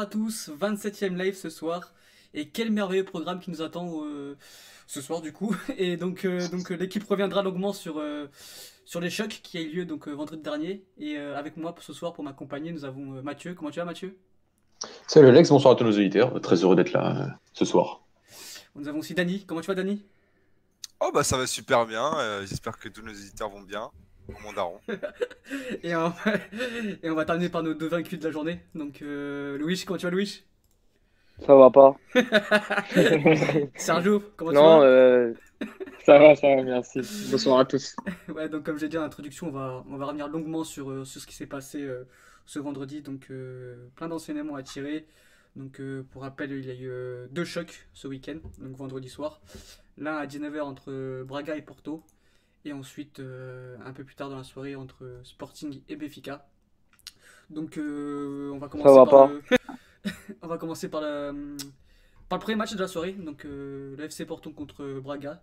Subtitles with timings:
[0.00, 1.92] à tous, 27ème live ce soir.
[2.32, 4.36] Et quel merveilleux programme qui nous attend euh,
[4.86, 5.54] ce soir du coup.
[5.78, 8.02] Et donc, euh, donc euh, l'équipe reviendra longuement sur,
[8.84, 10.84] sur les chocs qui a eu lieu donc vendredi dernier.
[10.98, 13.54] Et avec moi pour ce soir pour m'accompagner, nous avons Mathieu.
[13.54, 14.16] Comment tu vas Mathieu?
[15.06, 16.40] Salut Alex, bonsoir à tous nos auditeurs.
[16.40, 18.00] Très heureux d'être là ce soir.
[18.74, 19.44] Nous avons aussi Dany.
[19.44, 20.02] Comment tu vas Dany
[21.00, 22.12] Oh bah ça va super bien.
[22.46, 23.90] J'espère que tous nos auditeurs vont bien.
[25.82, 26.12] et, on...
[27.02, 28.60] et on va terminer par nos deux vaincus de la journée.
[28.74, 30.44] Donc, euh, Louis, comment tu vas, Louis?
[31.46, 31.96] Ça va pas.
[33.76, 34.62] Sergio, comment tu vas?
[34.62, 35.32] Non, euh,
[36.04, 37.00] ça va, ça va, merci.
[37.30, 37.96] Bonsoir à tous.
[38.28, 41.04] ouais, donc comme j'ai dit en introduction, on va, on va revenir longuement sur, euh,
[41.04, 42.06] sur ce qui s'est passé euh,
[42.44, 43.00] ce vendredi.
[43.00, 43.32] Donc,
[43.96, 45.06] plein d'enseignements à tirer.
[45.56, 49.40] Donc, pour rappel, il y a eu deux chocs ce week-end, donc vendredi soir.
[49.98, 52.04] L'un à 19h entre Braga et Porto
[52.64, 56.46] et ensuite euh, un peu plus tard dans la soirée entre Sporting et Béfica.
[57.48, 59.42] Donc euh, on va commencer par le...
[60.42, 64.24] on va commencer par, par le premier match de la soirée, donc euh, le FC
[64.24, 65.42] Porto contre Braga,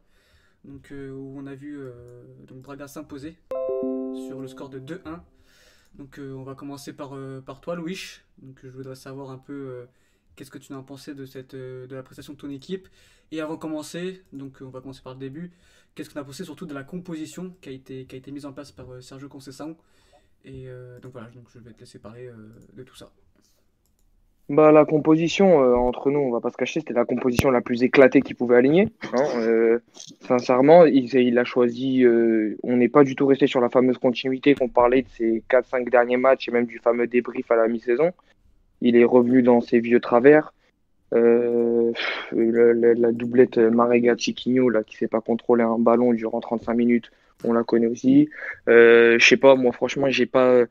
[0.63, 1.79] donc où on a vu
[2.47, 3.37] donc Braga s'imposer
[4.27, 5.19] sur le score de 2-1.
[5.95, 7.99] Donc on va commencer par, par toi Louis.
[8.39, 9.87] Donc je voudrais savoir un peu
[10.35, 12.87] qu'est-ce que tu en as pensé de cette de la prestation de ton équipe.
[13.31, 15.51] Et avant de commencer, donc on va commencer par le début
[15.97, 18.45] qu'est-ce qu'on a pensé surtout de la composition qui a été, qui a été mise
[18.45, 19.75] en place par euh, Sergio Conceição.
[20.45, 22.35] Et euh, donc voilà, donc je vais te laisser parler euh,
[22.73, 23.09] de tout ça.
[24.49, 27.83] Bah, la composition, entre nous, on va pas se cacher, c'était la composition la plus
[27.83, 28.87] éclatée qu'il pouvait aligner.
[29.11, 29.79] Hein,
[30.21, 32.05] sincèrement, il, a choisi.
[32.63, 35.89] on n'est pas du tout resté sur la fameuse continuité qu'on parlait de ses 4-5
[35.89, 38.13] derniers matchs et même du fameux débrief à la mi-saison.
[38.79, 40.53] Il est revenu dans ses vieux travers.
[41.13, 41.91] Euh,
[42.31, 47.11] la doublette Marega Chiquinho là qui sait pas contrôler un ballon durant 35 minutes,
[47.43, 48.29] on la connaît aussi.
[48.67, 50.63] Euh, je sais pas, moi franchement, j'ai pas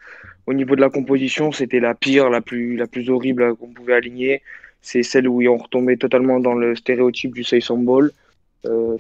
[0.47, 3.95] au niveau de la composition, c'était la pire, la plus la plus horrible qu'on pouvait
[3.95, 4.43] aligner.
[4.83, 8.13] C'est celle où on retombait totalement dans le stéréotype du Sayson Ball.
[8.67, 8.97] Euh,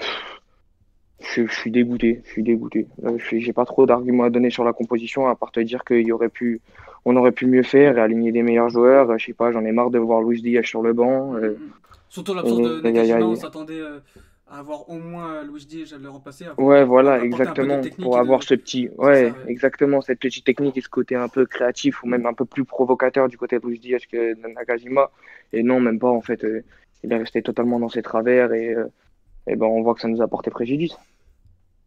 [1.20, 2.86] je, suis dégoûté, je suis dégoûté.
[3.04, 6.06] Euh, j'ai pas trop d'arguments à donner sur la composition, à part te dire qu'il
[6.06, 6.60] y aurait pu,
[7.08, 9.16] on aurait pu mieux faire et aligner des meilleurs joueurs.
[9.16, 11.36] Je sais pas, j'en ai marre de voir Luis Diaz sur le banc.
[11.36, 11.50] Euh.
[11.50, 11.56] Mm-hmm.
[12.08, 14.00] Surtout l'absence de Nakajima, on s'attendait euh,
[14.48, 16.46] à avoir au moins Luis Diaz à le remplacer.
[16.58, 17.80] Ouais, voilà, exactement.
[18.02, 22.02] Pour avoir ce petit, ouais, exactement, cette petite technique et ce côté un peu créatif
[22.02, 25.12] ou même un peu plus provocateur du côté de Luis Diaz que de Nakajima.
[25.52, 26.44] Et non, même pas en fait.
[27.04, 28.74] il est resté totalement dans ses travers et,
[29.46, 30.96] et ben on voit que ça nous a porté préjudice.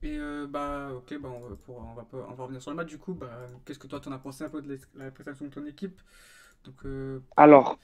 [0.02, 2.88] Et euh, bah, ok, bah, on, va, on, va, on, va, revenir sur le match
[2.88, 3.14] du coup.
[3.14, 3.30] Bah,
[3.66, 6.00] Qu'est-ce que toi, tu en as pensé un peu de la prestation de ton équipe?
[6.64, 7.78] Donc, euh, Alors,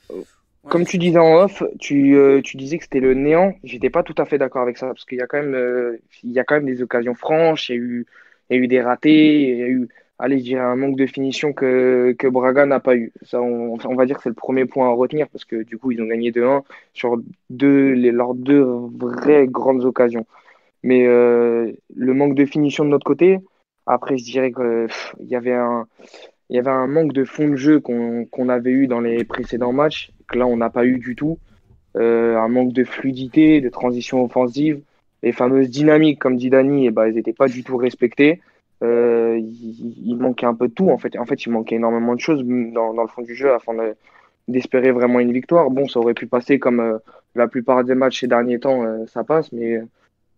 [0.69, 3.53] comme tu disais en off, tu, euh, tu disais que c'était le néant.
[3.63, 6.31] J'étais pas tout à fait d'accord avec ça parce qu'il y, a quand même, il
[6.31, 8.05] y a quand même des occasions franches, il y a eu,
[8.49, 9.89] il y a eu des ratés, il y a eu
[10.19, 13.11] allez, je dirais un manque de finition que, que Braga n'a pas eu.
[13.23, 15.77] Ça, on, on, va dire que c'est le premier point à retenir parce que du
[15.77, 17.17] coup, ils ont gagné 2-1 sur
[17.49, 20.25] deux, les, leurs deux vraies grandes occasions.
[20.85, 23.39] Mais euh, le manque de finition de notre côté,
[23.87, 25.87] après, je dirais qu'il y avait un.
[26.51, 29.73] Il y avait un manque de fond de jeu qu'on avait eu dans les précédents
[29.73, 31.39] matchs, que là on n'a pas eu du tout.
[31.97, 34.79] Euh, un manque de fluidité, de transition offensive.
[35.23, 38.41] Les fameuses dynamiques, comme dit Dani, eh ben, elles n'étaient pas du tout respectées.
[38.83, 40.91] Euh, il, manquait un peu de tout.
[40.91, 43.51] En fait, en fait il manquait énormément de choses dans, dans le fond du jeu
[43.51, 43.73] afin
[44.47, 45.71] d'espérer vraiment une victoire.
[45.71, 46.99] Bon, ça aurait pu passer comme
[47.33, 49.81] la plupart des matchs ces derniers temps, ça passe, mais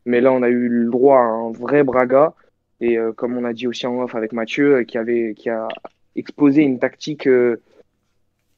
[0.08, 2.34] mais là, on a eu le droit à un vrai Braga.
[2.80, 5.50] Et euh, comme on a dit aussi en off avec Mathieu, euh, qui, avait, qui
[5.50, 5.68] a
[6.16, 7.62] exposé une tactique euh,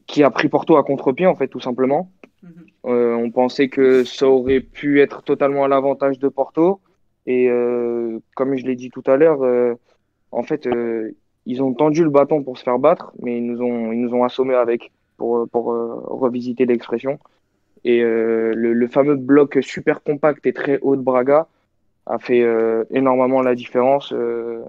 [0.06, 2.12] qui a pris Porto à contre-pied, en fait, tout simplement.
[2.42, 2.54] Mhm.
[2.86, 6.80] on pensait que ça aurait pu être totalement à l'avantage de Porto.
[7.26, 7.50] Et
[8.36, 9.42] comme je l'ai dit tout à l'heure,
[10.32, 10.68] en fait,
[11.46, 14.14] ils ont tendu le bâton pour se faire battre, mais ils nous ont, ils nous
[14.14, 17.20] ont assommés avec, pour, pour revisiter l'expression.
[17.86, 21.48] Et euh, le, fameux bloc super compact et très haut de Braga
[22.06, 24.64] a fait euh, énormément la différence, euh,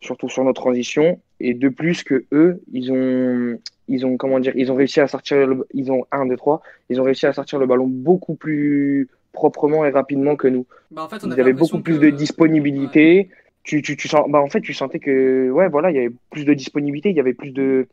[0.00, 1.20] surtout sur nos transitions.
[1.40, 3.58] Et de plus que eux, ils ont,
[3.88, 6.62] ils ont comment dire, ils ont réussi à sortir, le, ils ont un, deux, trois,
[6.88, 10.66] ils ont réussi à sortir le ballon beaucoup plus proprement et rapidement que nous.
[10.90, 13.30] Bah en fait, on ils avaient beaucoup plus de disponibilité.
[13.64, 16.12] Tu, tu, tu sens, bah en fait, tu sentais que, ouais, voilà, il y avait
[16.30, 17.86] plus de disponibilité, il y avait plus de,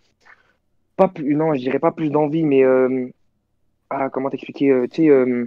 [0.97, 2.63] pas plus, non, je dirais pas plus d'envie, mais
[3.91, 5.09] ah, comment t'expliquer euh, Tu sais.
[5.09, 5.45] Euh,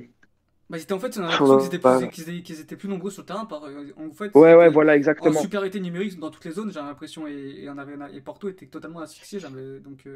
[0.70, 3.44] bah, c'était en fait, on a l'impression qu'ils étaient, étaient, plus nombreux sur le terrain.
[3.44, 5.38] Par, euh, en fait, ouais, ouais, voilà, exactement.
[5.38, 9.00] En supériorité numérique dans toutes les zones, j'ai l'impression, et, avait, et Porto était totalement
[9.00, 9.40] asphyxié.
[9.40, 10.08] Donc,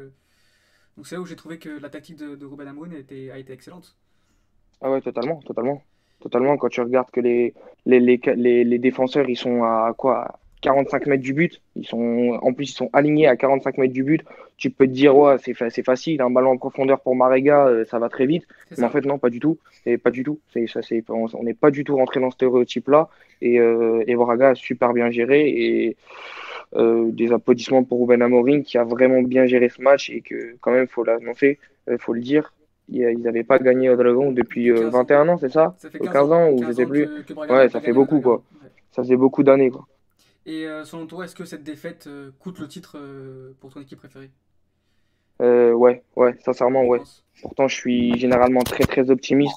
[0.97, 3.95] donc c'est là où j'ai trouvé que la tactique de, de Ruben a été excellente.
[4.81, 5.83] Ah ouais, totalement, totalement.
[6.19, 7.53] Totalement, quand tu regardes que les,
[7.85, 10.39] les, les, les, défenseurs, ils sont à quoi?
[10.61, 11.61] 45 mètres du but.
[11.75, 14.21] Ils sont, en plus, ils sont alignés à 45 mètres du but.
[14.57, 17.85] Tu peux te dire, ouais, c'est, c'est facile, un ballon en profondeur pour Marega, euh,
[17.85, 18.45] ça va très vite.
[18.71, 19.57] Mais en fait, non, pas du tout.
[19.85, 20.39] Et pas du tout.
[20.53, 23.07] C'est, ça, c'est, on n'est pas du tout rentré dans ce stéréotype-là.
[23.41, 25.47] Et, euh, et Braga a super bien géré.
[25.47, 25.97] Et
[26.75, 30.55] euh, des applaudissements pour Ruben Amorim qui a vraiment bien géré ce match et que,
[30.61, 31.57] quand même, faut l'annoncer,
[31.89, 32.53] il faut le dire.
[32.91, 36.31] Ils n'avaient pas gagné au Dragon depuis 21 ans, c'est ça, Ça fait 15, 15
[36.31, 37.05] ans, ou je sais plus.
[37.05, 38.35] que- que Braga Ouais, ça fait beaucoup, quoi.
[38.37, 38.69] Ouais.
[38.91, 39.85] Ça faisait beaucoup d'années, quoi.
[40.49, 43.81] Et euh, selon toi, est-ce que cette défaite euh, coûte le titre euh, pour ton
[43.81, 44.31] équipe préférée?
[45.43, 47.01] Euh, ouais, ouais, sincèrement, ouais.
[47.43, 49.55] Pourtant, je suis généralement très, très optimiste.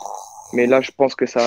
[0.52, 1.40] Mais là, je pense que ça.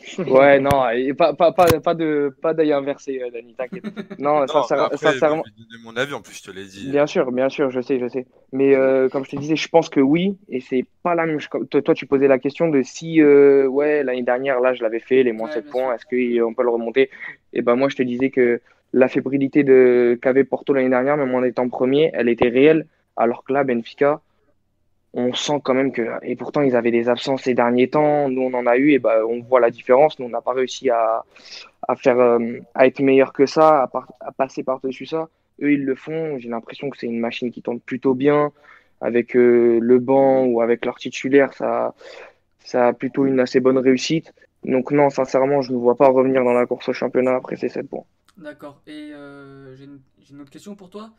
[0.26, 3.84] Ouais, non, et pas, pas, pas, pas de pas d'œil inversé, euh, Dani, t'inquiète.
[4.18, 5.42] Non, Non, sincère- mais après, sincèrement.
[5.44, 6.88] je vais donner mon avis en plus, je te l'ai dit.
[6.90, 8.26] Bien sûr, bien sûr, je sais, je sais.
[8.52, 11.38] Mais euh, comme je te disais, je pense que oui, et c'est pas la même.
[11.38, 11.66] chose.
[11.70, 15.00] Toi, toi, tu posais la question de si, euh, ouais, l'année dernière, là, je l'avais
[15.00, 17.10] fait, les moins Ouais, 7 bien points, est-ce qu'on peut le remonter?
[17.52, 18.60] Et ben moi, je te disais que
[18.94, 22.86] la fébrilité de qu'avait Porto l'année dernière, même en étant premier, elle était réelle,
[23.18, 24.20] alors que là, Benfica,
[25.12, 26.02] on sent quand même que.
[26.22, 28.98] Et pourtant, ils avaient des absences ces derniers temps, nous, on en a eu, et
[28.98, 30.18] ben on voit la différence.
[30.18, 31.24] Nous, on n'a pas réussi à,
[31.96, 35.28] faire, euh, être meilleur que ça, à, par- passer par-dessus ça.
[35.62, 36.38] Eux, ils le font.
[36.38, 38.52] J'ai l'impression que c'est une machine qui tourne plutôt bien.
[39.00, 41.94] Avec euh, le banc ou avec leur titulaire, ça,
[42.74, 44.32] a plutôt une assez bonne réussite.
[44.62, 47.70] Donc non, sincèrement, je ne vois pas revenir dans la course au championnat après ces
[47.70, 48.04] 7 points.
[48.36, 48.82] D'accord.
[48.86, 49.86] Et euh, j'ai
[50.30, 51.10] une autre question pour toi.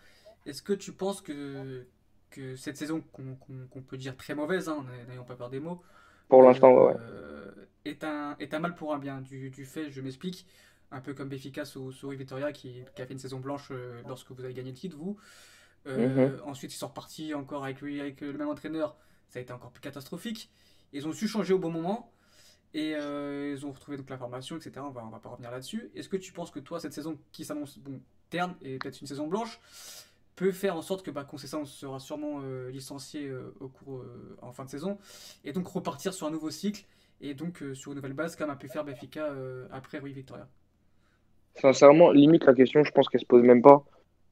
[0.46, 1.84] Est-ce que tu penses que,
[2.32, 5.82] que cette saison, qu'on peut dire très mauvaise, hein, n'ayons pas peur des mots,
[6.30, 6.96] Pour l'instant, ouais.
[6.96, 7.52] euh,
[7.86, 10.46] est un, est un mal pour un bien du, du fait, je m'explique,
[10.92, 13.70] un peu comme Béfica sous, sous Rui Vittoria qui, qui a fait une saison blanche
[13.72, 15.18] euh, lorsque vous avez gagné le titre, vous.
[15.88, 16.42] Euh, Mhm.
[16.46, 18.98] Ensuite, ils sont repartis encore avec, lui, avec le même entraîneur,
[19.30, 20.52] ça a été encore plus catastrophique.
[20.94, 22.12] Ils ont su changer au bon moment
[22.74, 24.74] et euh, ils ont retrouvé donc la formation, etc.
[24.80, 25.92] On va, on va pas revenir là-dessus.
[25.96, 29.08] Est-ce que tu penses que toi, cette saison qui s'annonce bon, terne et peut-être une
[29.08, 29.60] saison blanche,
[30.42, 34.36] peut faire en sorte que bah, Conceição sera sûrement euh, licencié euh, au cours, euh,
[34.42, 34.98] en fin de saison
[35.46, 36.84] et donc repartir sur un nouveau cycle
[37.22, 39.32] et donc sur une nouvelle base comme a pu faire Benfica
[39.72, 40.48] après Rui Victoria.
[41.54, 43.86] Sincèrement, limite la question, je pense qu'elle se pose même pas.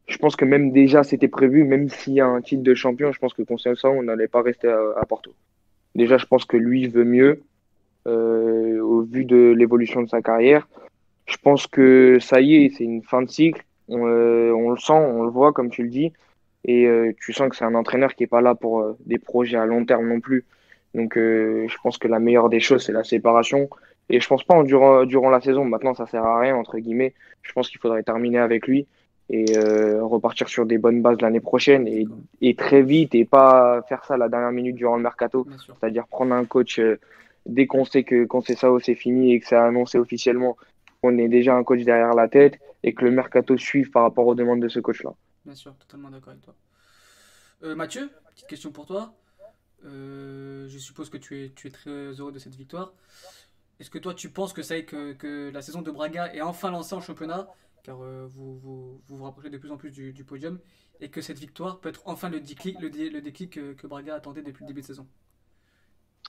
[0.08, 3.12] Je pense que même déjà c'était prévu, même s'il y a un titre de champion,
[3.12, 5.36] je pense que Conceição, on n'allait pas rester à, Porto.
[5.94, 7.44] Déjà, je pense que lui veut mieux
[8.08, 10.68] au vu de l'évolution de sa carrière.
[11.28, 13.64] Je pense que ça y est, c'est une fin de cycle.
[13.90, 16.14] On, euh, on le sent, on le voit, comme tu le dis.
[16.66, 19.18] Et euh, tu sens que c'est un entraîneur qui est pas là pour euh, des
[19.18, 20.46] projets à long terme non plus.
[20.96, 23.70] Donc, je pense que la meilleure des choses, c'est la séparation.
[24.10, 25.64] Et je pense pas en durant, durant la saison.
[25.64, 27.14] Maintenant, ça sert à rien, entre guillemets.
[27.44, 28.88] Je pense qu'il faudrait terminer avec lui
[29.30, 29.46] et
[30.02, 32.08] repartir sur des bonnes bases l'année prochaine et,
[32.42, 35.46] et très vite et pas faire ça la dernière minute durant le mercato.
[35.68, 36.82] C'est-à-dire prendre un coach
[37.46, 40.58] dès qu'on sait que Conceição c'est fini et que c'est annoncé officiellement,
[41.04, 44.28] on est déjà un coach derrière la tête et que le mercato suive par rapport
[44.28, 45.14] aux demandes de ce coach-là.
[45.46, 46.56] Bien sûr, totalement d'accord avec toi.
[47.64, 49.14] Euh, Mathieu, petite question pour toi.
[49.86, 52.94] Euh, je suppose que tu es, tu es très heureux de cette victoire.
[53.80, 56.34] Est-ce que toi tu penses que ça y est, que, que la saison de Braga
[56.34, 57.48] est enfin lancée en championnat,
[57.84, 60.60] car euh, vous, vous, vous vous rapprochez de plus en plus du, du podium,
[61.00, 63.88] et que cette victoire peut être enfin le déclic, le, dé- le déclic que, que
[63.88, 65.08] Braga attendait depuis le début de saison?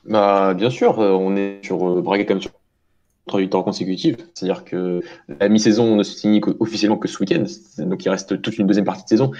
[0.04, 2.52] Bah, bien sûr, on est sur euh, Braga comme sur
[3.34, 4.16] victoires consécutives.
[4.34, 7.44] C'est-à-dire que la mi-saison ne se qu'o- officiellement que ce week-end.
[7.78, 9.32] Donc il reste toute une deuxième partie de saison.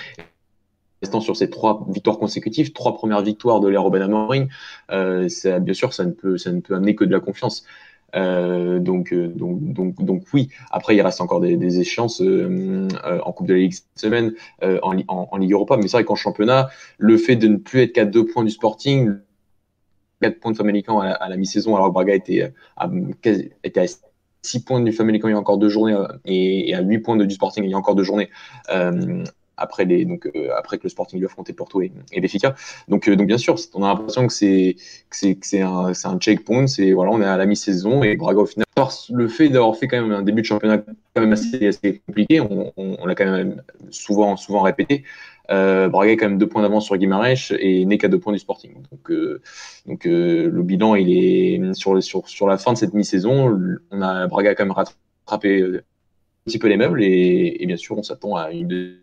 [1.02, 4.48] Restant sur ces trois victoires consécutives, trois premières victoires de l'ère Robin Amorim,
[4.90, 7.64] euh, ça, bien sûr, ça ne peut, ça ne peut amener que de la confiance.
[8.16, 10.50] Euh, donc, euh, donc, donc, donc oui.
[10.70, 14.34] Après, il reste encore des, échéances euh, euh, en Coupe de la Ligue cette semaine,
[14.62, 15.76] euh, en, en Ligue Europa.
[15.78, 16.68] Mais c'est vrai qu'en championnat,
[16.98, 19.12] le fait de ne plus être qu'à deux points du Sporting,
[20.20, 22.90] 4 points de Famalicão à à la mi-saison, alors que Braga était à,
[23.22, 23.86] quasi- était à
[24.42, 26.98] 6 points du Famalicão il y a encore deux journées euh, et, et à 8
[27.00, 28.30] points de, du Sporting il y a encore deux journées.
[28.70, 29.24] Euh,
[29.62, 32.54] après, les, donc, euh, après que le Sporting lui affrontait Porto et, et Benfica.
[32.88, 34.74] Donc, euh, donc, bien sûr, on a l'impression que c'est
[35.60, 36.64] un, un checkpoint.
[36.94, 39.86] Voilà, on est à la mi-saison et Braga au final, par le fait d'avoir fait
[39.86, 43.14] quand même un début de championnat quand même assez, assez compliqué, on, on, on l'a
[43.14, 45.04] quand même souvent souvent répété.
[45.50, 48.32] Euh, Braga est quand même deux points d'avance sur Guimarães et n'est qu'à deux points
[48.32, 48.74] du Sporting.
[48.90, 49.42] Donc, euh,
[49.86, 53.58] donc euh, le bilan, il est sur, sur, sur la fin de cette mi-saison,
[53.90, 57.76] on a Braga quand même rattrapé euh, un petit peu les meubles et, et bien
[57.76, 59.00] sûr, on s'attend à une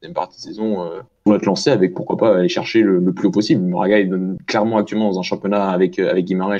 [0.00, 3.12] deuxième partie de saison euh, pour être lancé avec pourquoi pas aller chercher le, le
[3.12, 3.68] plus haut possible.
[3.68, 4.08] Braga est
[4.46, 6.58] clairement actuellement dans un championnat avec avec Guimarães,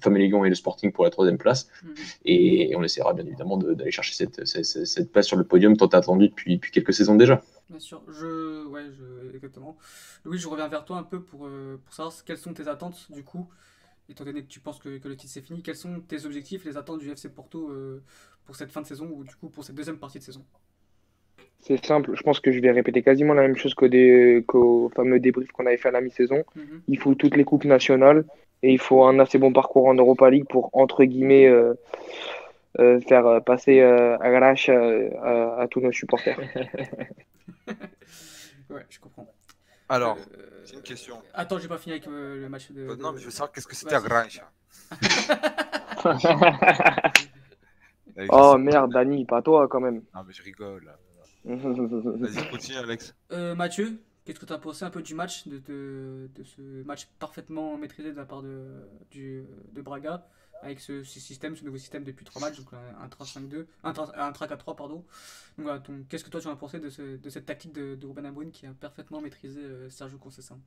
[0.00, 1.94] Famalicão et le Sporting pour la troisième place Mhm.
[2.26, 5.76] et on essaiera bien évidemment de- d'aller chercher cette, cette, cette place sur le podium
[5.76, 7.42] tant attendue depuis, depuis quelques saisons déjà.
[7.68, 9.76] Bien sûr, je, ouais, je, exactement.
[10.24, 13.08] Louis, je reviens vers toi un peu pour, euh, pour savoir quelles sont tes attentes
[13.10, 13.48] du coup.
[14.08, 16.76] étant donné que tu penses que, le titre c'est fini, quels sont tes objectifs, les
[16.76, 17.70] attentes du FC Porto
[18.44, 20.44] pour cette fin de saison ou du coup pour cette deuxième partie de saison?
[21.60, 25.52] C'est simple, je pense que je vais répéter quasiment la même chose qu'au fameux débrief
[25.52, 26.44] qu'on avait fait à la mi-saison.
[26.56, 26.82] Mhm.
[26.88, 28.24] Il faut toutes les coupes nationales
[28.62, 31.74] et il faut un assez bon parcours en Europa League pour, entre guillemets, euh,
[32.78, 36.38] euh, faire passer euh, à, à, tous nos supporters.
[38.70, 39.26] ouais, je comprends.
[39.88, 40.16] Alors,
[40.64, 41.20] c'est une question.
[41.34, 42.94] Attends, j'ai pas fini avec le match de.
[42.96, 44.40] Non, mais je veux savoir qu'est-ce que c'était à Grange.
[48.30, 50.02] oh merde, Dani, pas toi quand même.
[50.14, 50.92] Non, mais je rigole.
[51.44, 53.14] Vas-y, continue, Alex.
[53.32, 57.08] Euh, Mathieu, qu'est-ce que tu as pensé un peu du match, de, de, ce match
[57.18, 58.66] parfaitement maîtrisé de la part de,
[59.10, 60.26] du, de Braga,
[60.62, 64.96] avec ce, système, ce nouveau système depuis 3 matchs, donc un 3-5-2, un 3-4-3, pardon.
[64.96, 65.04] Donc
[65.58, 68.26] voilà, qu'est-ce que toi tu as pensé de, ce, de cette tactique de, de Ruben
[68.26, 70.60] Amorim qui a parfaitement maîtrisé euh, Sergio Conceição?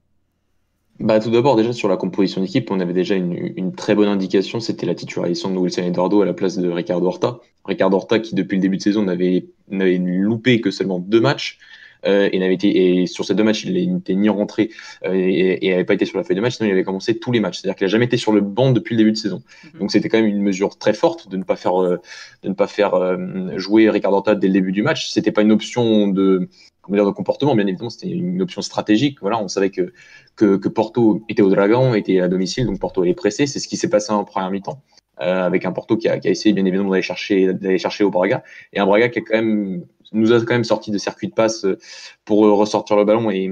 [1.00, 4.60] Bah, tout d'abord, déjà sur la composition d'équipe, on avait déjà une, très bonne indication,
[4.60, 7.40] c'était la titularisation de Wilson Eduardo à la place de Ricardo Horta.
[7.66, 11.58] Ricardo Horta qui depuis le début de saison n'avait loupé que seulement deux matchs,
[12.06, 14.70] euh, et, n'avait été, et sur ces deux matchs, il n'était ni rentré
[15.06, 17.32] euh, et, n'avait pas été sur la feuille de match, sinon il avait commencé tous
[17.32, 17.60] les matchs.
[17.62, 19.42] C'est-à-dire qu'il n'a jamais été sur le banc depuis le début de saison.
[19.74, 19.80] Mhm.
[19.80, 21.98] Donc c'était quand même une mesure très forte de ne pas faire, euh,
[22.44, 25.10] de ne pas faire euh, jouer Ricardo Horta dès le début du match.
[25.10, 26.50] C'était pas une option de,
[26.82, 29.20] comment dire, de comportement, bien évidemment, c'était une option stratégique.
[29.22, 29.94] Voilà, on savait que,
[30.36, 33.48] que, que, Porto était au Dragon, était à domicile, donc Porto allait presser.
[33.48, 34.82] C'est ce qui s'est passé en première mi-temps,
[35.22, 38.04] euh, avec un Porto qui a, qui a, essayé, bien évidemment, d'aller chercher, d'aller chercher
[38.04, 38.44] au Braga,
[38.74, 41.34] et un Braga qui a quand même, nous a quand même sorti de circuit de
[41.34, 41.78] passe euh,
[42.26, 43.50] pour euh, ressortir le ballon et,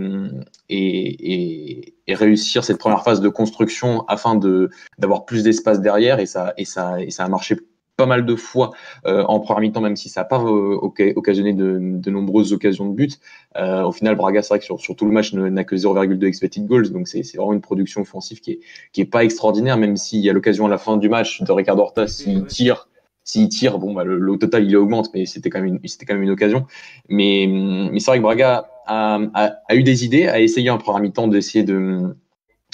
[0.70, 6.20] et, et, et réussir cette première phase de construction afin de d'avoir plus d'espace derrière,
[6.20, 7.56] et ça, et ça, et ça a marché
[7.98, 8.72] pas mal de fois
[9.06, 10.78] euh, en première mi-temps, même si ça n'a pas euh,
[11.16, 13.20] occasionné de, nombreuses occasions de but.
[13.58, 16.66] Euh, au final, Braga, c'est vrai que sur, tout le match, n'a que 0,2 expected
[16.66, 18.60] goals, donc c'est vraiment une production offensive qui est,
[18.92, 21.52] qui est pas extraordinaire, même s'il y a l'occasion à la fin du match de
[21.52, 22.90] Ricardo Horta, s'il tire,
[23.24, 26.24] s'il tire, bon, bah, le, total il augmente, mais c'était quand même une, quand même
[26.24, 26.66] une occasion.
[27.10, 29.20] Mais, mais c'est vrai que Braga a,
[29.68, 32.16] a, eu des idées, a essayé en première mi-temps d'essayer de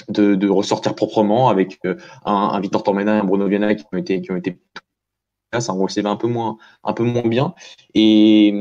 [0.08, 1.96] de, de, ressortir proprement avec un,
[2.32, 4.56] un Victor Tormena et un Bruno Viana qui ont été qui ont été
[5.52, 7.54] Là, ça un un peu moins, un peu moins bien.
[7.94, 8.52] Et,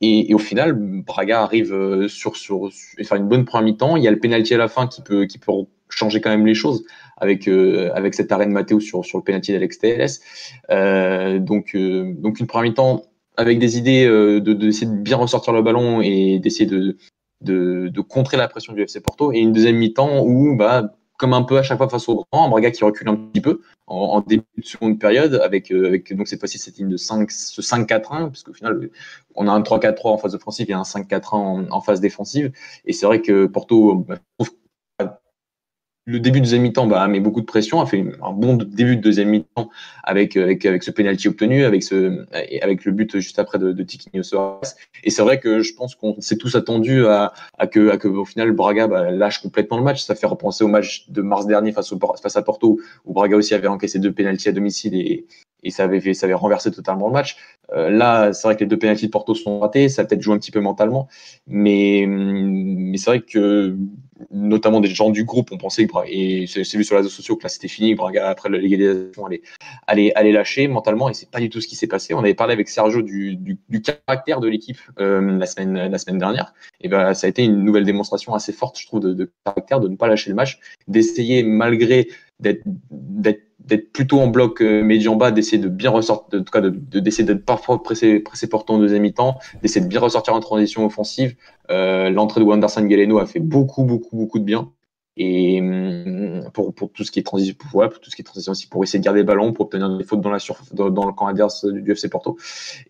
[0.00, 3.96] et, au final, Braga arrive euh, sur, sur, faire une bonne première mi-temps.
[3.96, 5.52] Il y a le penalty à la fin qui peut, qui peut
[5.88, 6.84] changer quand même les choses
[7.16, 10.20] avec, euh, avec cette arène Matteo sur, sur le penalty d'Alex TLS.
[10.70, 13.02] Euh, donc, euh, donc une première mi-temps
[13.36, 16.96] avec des idées de, d'essayer de bien ressortir le ballon et d'essayer de,
[17.42, 19.30] de, de, contrer la pression du FC Porto.
[19.32, 22.48] Et une deuxième mi-temps où bah, comme un peu à chaque fois face au grand,
[22.48, 26.28] Braga qui recule un petit peu en, début de seconde période avec, euh, avec donc
[26.28, 28.90] cette fois-ci cette ligne de 5, ce 5-4-1, puisqu'au final
[29.34, 32.52] on a un 3-4-3 en phase offensive et un 5-4-1 en, en, phase défensive.
[32.84, 34.16] Et c'est vrai que Porto bah,
[36.06, 38.96] le début de deuxième mi-temps bah, met beaucoup de pression, a fait un bon début
[38.96, 39.68] de deuxième mi-temps
[40.04, 42.24] avec, avec, avec ce penalty obtenu, avec, ce,
[42.62, 44.22] avec le but juste après de, de Tiquinho
[45.02, 48.06] Et c'est vrai que je pense qu'on s'est tous attendu à, à, que, à que
[48.06, 50.04] au final Braga bah, lâche complètement le match.
[50.04, 53.36] Ça fait repenser au match de mars dernier face, au, face à Porto, où Braga
[53.36, 55.26] aussi avait encaissé deux penalties à domicile et,
[55.64, 57.36] et ça avait, fait, ça avait renversé totalement le match.
[57.72, 60.22] Euh, là, c'est vrai que les deux pénaltys de Porto sont ratés, ça a peut-être
[60.22, 61.08] joué un petit peu mentalement,
[61.48, 63.76] mais, mais c'est vrai que
[64.30, 67.36] notamment des gens du groupe ont pensé que et c'est vu sur les réseaux sociaux
[67.36, 69.42] que là c'était fini, Braga après la légalisation allait,
[69.86, 72.14] allait, allait lâcher mentalement et c'est pas du tout ce qui s'est passé.
[72.14, 75.98] On avait parlé avec Sergio du, du, du caractère de l'équipe euh, la semaine la
[75.98, 79.12] semaine dernière et ben ça a été une nouvelle démonstration assez forte je trouve de,
[79.12, 82.08] de caractère de ne pas lâcher le match, d'essayer malgré
[82.40, 86.60] d'être d'être plutôt en bloc euh, médian bas, d'essayer de bien ressortir, en tout cas
[86.60, 90.40] d'essayer de, de, parfois presser, presser portant en deuxième mi-temps, d'essayer de bien ressortir en
[90.40, 91.36] transition offensive.
[91.70, 94.70] Euh, L'entrée de Wanderson Galeno a fait beaucoup, beaucoup, beaucoup de bien.
[95.18, 98.24] Et hum, pour, pour tout ce qui est transition, pour, pour tout ce qui est
[98.24, 100.74] transition aussi, pour essayer de garder le ballon, pour obtenir des fautes dans la surf,
[100.74, 102.36] dans, le camp adverse du FC Porto.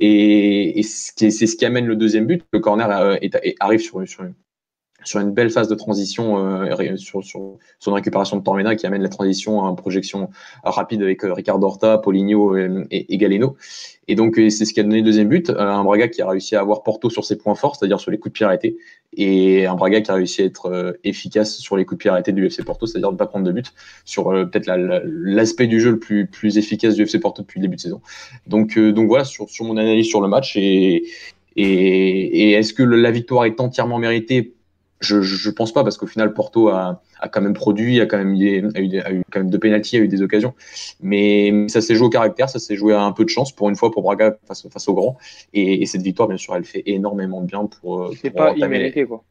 [0.00, 2.44] Et, et c'est ce qui amène le deuxième but.
[2.52, 4.24] Le corner euh, est, arrive sur, sur,
[5.06, 7.22] sur une belle phase de transition euh, sur,
[7.86, 10.30] une récupération de Tormena qui amène la transition à une projection
[10.64, 13.56] rapide avec euh, Ricardo Horta, Paulinho et, Galeno.
[14.08, 15.50] Et donc, euh, c'est ce qui a donné le deuxième but.
[15.50, 18.18] Un Braga qui a réussi à avoir Porto sur ses points forts, c'est-à-dire sur les
[18.18, 18.76] coups de pied arrêtés,
[19.16, 22.32] et un Braga qui a réussi à être efficace sur les coups de pied arrêtés
[22.32, 23.72] du FC Porto, c'est-à-dire ne pas prendre de but
[24.04, 24.66] sur peut-être
[25.04, 28.00] l'aspect du jeu le plus, efficace du FC Porto depuis le début de saison.
[28.46, 30.56] Donc, donc voilà sur, mon analyse sur le match.
[30.56, 31.02] Et
[31.56, 34.55] est-ce que la victoire est entièrement méritée?
[35.06, 38.18] Je, je pense pas parce qu'au final Porto a, a, quand même produit, a quand
[38.18, 40.54] même eu, a eu, a eu quand même deux pénalties, a eu des occasions,
[41.00, 43.68] mais ça s'est joué au caractère, ça s'est joué à un peu de chance pour
[43.68, 45.16] une fois pour Braga face, face au grand,
[45.54, 48.12] et, et, cette victoire bien sûr elle fait énormément de bien pour.
[48.20, 49.24] C'est pas immérité quoi.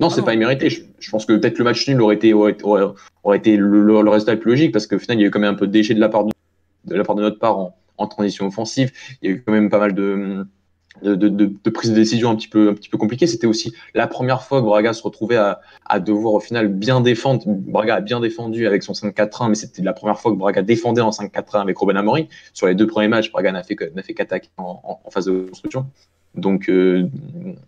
[0.00, 0.70] Non, c'est pas immérité.
[0.70, 2.56] Je, pense que peut-être le match nul aurait été, aurait,
[3.34, 5.54] été le, résultat le plus logique parce qu'au final, il y a eu quand même
[5.54, 6.32] un peu de déchet de la part de,
[6.84, 8.92] de la part de notre part en, en transition offensive.
[9.22, 10.46] Il y a eu quand même pas mal de,
[11.02, 13.26] de, prise de décision un petit peu, un petit compliquée.
[13.26, 17.42] C'était aussi la première fois que Braga se retrouvait à, devoir au final bien défendre.
[17.46, 21.00] Braga a bien défendu avec son 5-4-1, mais c'était la première fois que Braga défendait
[21.00, 22.26] en 5-4-1 avec Robin Amorim.
[22.52, 25.86] Sur les deux premiers matchs, Braga n'a fait, qu'attaquer en, en, en phase de construction.
[26.34, 27.08] Donc, euh,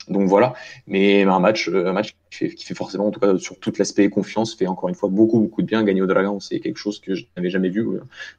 [0.09, 0.55] donc voilà.
[0.87, 3.73] Mais un match, un match qui fait, qui fait, forcément, en tout cas sur tout
[3.79, 5.83] l'aspect confiance, fait encore une fois beaucoup, beaucoup de bien.
[5.83, 7.87] Gagner au Dragon, c'est quelque chose que je n'avais jamais vu.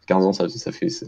[0.07, 1.05] 15 ans, ça, ça fait, ça,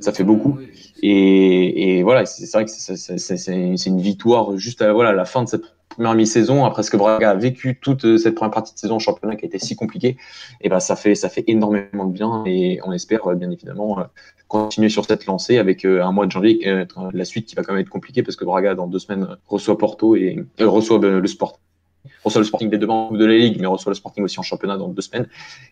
[0.00, 0.58] ça fait beaucoup.
[1.02, 5.48] Et, et voilà, c'est vrai que c'est une victoire juste à voilà, la fin de
[5.48, 8.96] cette première mi-saison, après ce que Braga a vécu toute cette première partie de saison
[8.96, 10.16] en championnat qui a été si compliqué,
[10.60, 14.04] et ben ça fait ça fait énormément de bien et on espère bien évidemment
[14.48, 17.62] continuer sur cette lancée avec euh, un mois de janvier, euh, la suite qui va
[17.62, 20.98] quand même être compliée parce que Braga dans deux semaines reçoit Porto et euh, reçoit
[20.98, 21.58] le Sport
[22.22, 24.42] reçoit le Sporting des deux bancs de la Ligue, mais reçoit le Sporting aussi en
[24.42, 25.26] championnat dans deux semaines,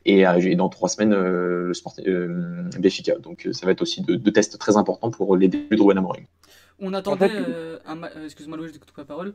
[0.05, 0.25] et,
[0.57, 3.17] dans trois semaines le Sporting euh, Béfica.
[3.19, 6.25] Donc ça va être aussi deux, tests très importants pour les débuts de Ruben Amorim.
[6.83, 7.31] On attendait
[7.87, 9.35] un excuse-moi Louis, je coupe la parole.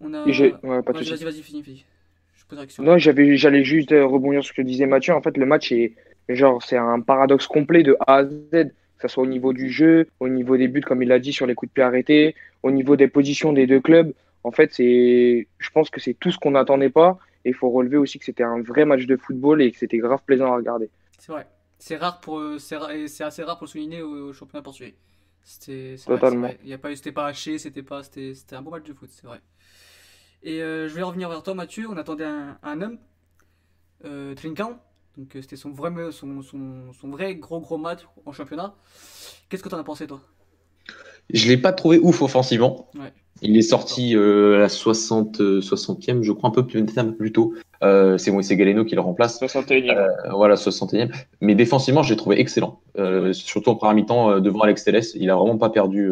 [0.00, 0.24] On a...
[0.24, 1.84] Ouais, vas-y, vas-y, finis, finis.
[2.34, 5.14] Je pose la Non, j'avais, j'allais juste rebondir sur ce que disait Mathieu.
[5.14, 5.94] En fait, le match est
[6.28, 8.70] genre c'est un paradoxe complet de A à Z
[9.04, 11.32] que ce soit au niveau du jeu, au niveau des buts, comme il l'a dit,
[11.32, 14.12] sur les coups de pied arrêtés, au niveau des positions des deux clubs.
[14.44, 17.18] En fait, c'est, je pense que c'est tout ce qu'on n'attendait pas.
[17.44, 19.98] Et il faut relever aussi que c'était un vrai match de football et que c'était
[19.98, 20.88] grave plaisant à regarder.
[21.18, 21.46] C'est vrai.
[21.78, 24.94] C'est rare pour, c'est, assez rare pour le souligner au, championnat portugais.
[25.44, 26.50] C'était, Totalement.
[26.62, 29.10] il y a pas, c'était pas haché, c'était pas, c'était, un bon match de foot,
[29.12, 29.42] c'est vrai.
[30.42, 31.86] Et euh, je vais revenir vers toi, Mathieu.
[31.88, 32.98] On attendait un, un homme,
[34.06, 34.78] euh, Trinkan,
[35.18, 38.74] donc euh, c'était son vrai, son, son, son, vrai gros gros match en championnat.
[39.48, 40.22] Qu'est-ce que tu en as pensé toi?
[41.32, 42.88] Je l'ai pas trouvé ouf offensivement.
[42.94, 43.12] Ouais.
[43.42, 47.04] Il est sorti euh, à la 60, 60e, euh, je crois un peu plus, un
[47.04, 47.54] peu plus tôt.
[47.82, 49.40] Euh, c'est c'est Galeno qui le remplace.
[49.40, 49.90] 61e.
[49.90, 51.10] Euh, voilà, 61e.
[51.40, 52.80] Mais défensivement, j'ai trouvé excellent.
[53.32, 55.02] surtout en première mi-temps devant Alex Telles.
[55.14, 56.10] Il a vraiment pas perdu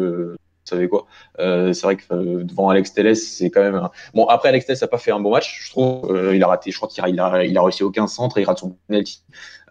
[0.65, 1.05] savez quoi?
[1.39, 3.75] Euh, c'est vrai que euh, devant Alex Telles, c'est quand même.
[3.75, 3.91] Un...
[4.13, 6.11] Bon, après, Alex Telles n'a pas fait un bon match, je trouve.
[6.11, 8.37] Euh, il a raté, je crois qu'il a, il a, il a réussi aucun centre
[8.37, 9.21] et il rate son penalty.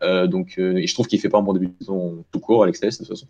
[0.02, 2.64] Euh, donc, et je trouve qu'il fait pas un bon début de saison tout court,
[2.64, 3.26] Alex Telles, de toute façon.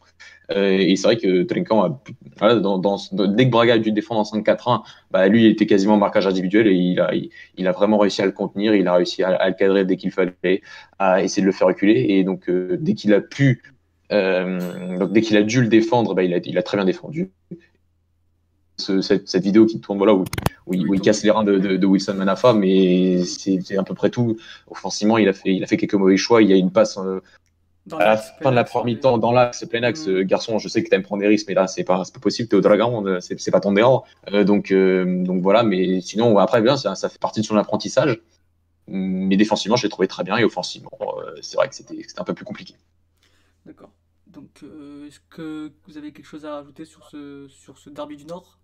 [0.51, 2.01] et c'est vrai que Trinkan, a,
[2.39, 5.67] voilà, dans, dans, dès que Braga a dû défendre en 5-4-1, bah, lui, il était
[5.67, 7.13] quasiment marquage individuel et il a,
[7.57, 10.11] il, a vraiment réussi à le contenir, il a réussi à, le cadrer dès qu'il
[10.11, 10.63] fallait,
[10.99, 12.07] à essayer de le faire reculer.
[12.09, 13.63] Et donc, dès qu'il a pu
[14.13, 17.31] donc dès qu'il a dû le défendre, bah, il, a, il, a, très bien défendu.
[18.79, 20.25] Ce, cette, cette, vidéo qui tourne voilà, où,
[20.67, 23.83] où, il, où il casse les reins de, de, de Wilson Manafa, mais c'est à
[23.85, 24.37] peu près tout.
[24.67, 26.43] Offensivement, il a fait, il a fait quelques mauvais choix.
[26.43, 27.21] Il y a une passe euh,
[27.91, 30.07] à la fin de la première mi-temps dans l'axe, plein axe.
[30.07, 30.23] Mm.
[30.23, 32.49] Garçon, je sais que tu aimes prendre des risques, mais là, c'est pas, pas possible.
[32.49, 34.05] Tu es au Dragon, euh, c'est pas ton erreur.
[34.33, 37.57] Euh, donc, euh, donc voilà, mais sinon, après, bien, ça, ça, fait partie de son
[37.57, 38.21] apprentissage.
[38.89, 42.25] Mais défensivement, je l'ai trouvé très bien et offensivement, euh, c'est vrai que c'était un
[42.25, 42.75] peu plus compliqué.
[43.65, 43.91] D'accord.
[44.33, 48.17] Donc, euh, est-ce que vous avez quelque chose à rajouter sur ce, sur ce derby
[48.17, 48.59] du Nord?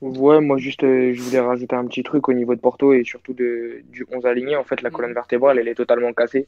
[0.00, 3.02] Ouais, moi juste, euh, je voulais rajouter un petit truc au niveau de Porto et
[3.04, 4.56] surtout de, du 11 aligné.
[4.56, 6.46] En fait, la colonne vertébrale, elle est totalement cassée.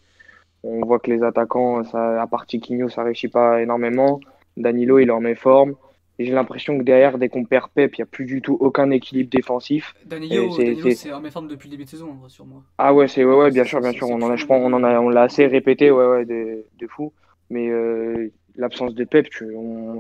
[0.63, 4.21] On voit que les attaquants, ça, à part Tiquinho, ça réussit pas énormément.
[4.57, 5.75] Danilo, il en met forme.
[6.19, 8.91] J'ai l'impression que derrière, dès qu'on perd Pep, il n'y a plus du tout aucun
[8.91, 9.95] équilibre défensif.
[10.05, 12.65] Danilo, c'est en forme depuis le début de saison, sur moi.
[12.77, 14.09] Ah ouais, c'est ouais, ouais, bien sûr, bien sûr.
[14.11, 16.65] On en a, je pense, on en a, on l'a assez répété, ouais, ouais, de,
[16.77, 17.13] de fou.
[17.51, 19.29] Mais euh, l'absence de Pep,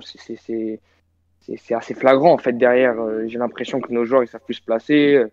[0.02, 0.80] c'est
[1.74, 3.00] assez flagrant en fait derrière.
[3.00, 5.24] Euh, j'ai l'impression que nos joueurs ils savent plus se placer.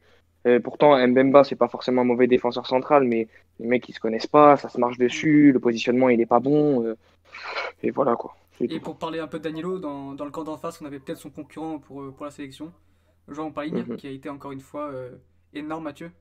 [0.47, 3.27] Euh, pourtant, Mbemba c'est pas forcément un mauvais défenseur central, mais
[3.59, 6.39] les mecs ils se connaissent pas, ça se marche dessus, le positionnement il est pas
[6.39, 6.95] bon.
[7.83, 8.35] et voilà quoi.
[8.61, 10.99] Et pour parler un peu de Danilo, dans, dans le camp d'en face, on avait
[10.99, 12.71] peut-être son concurrent pour, pour la sélection,
[13.27, 14.91] Jean Paligne, mm qui a été encore une fois
[15.53, 16.11] énorme, Mathieu.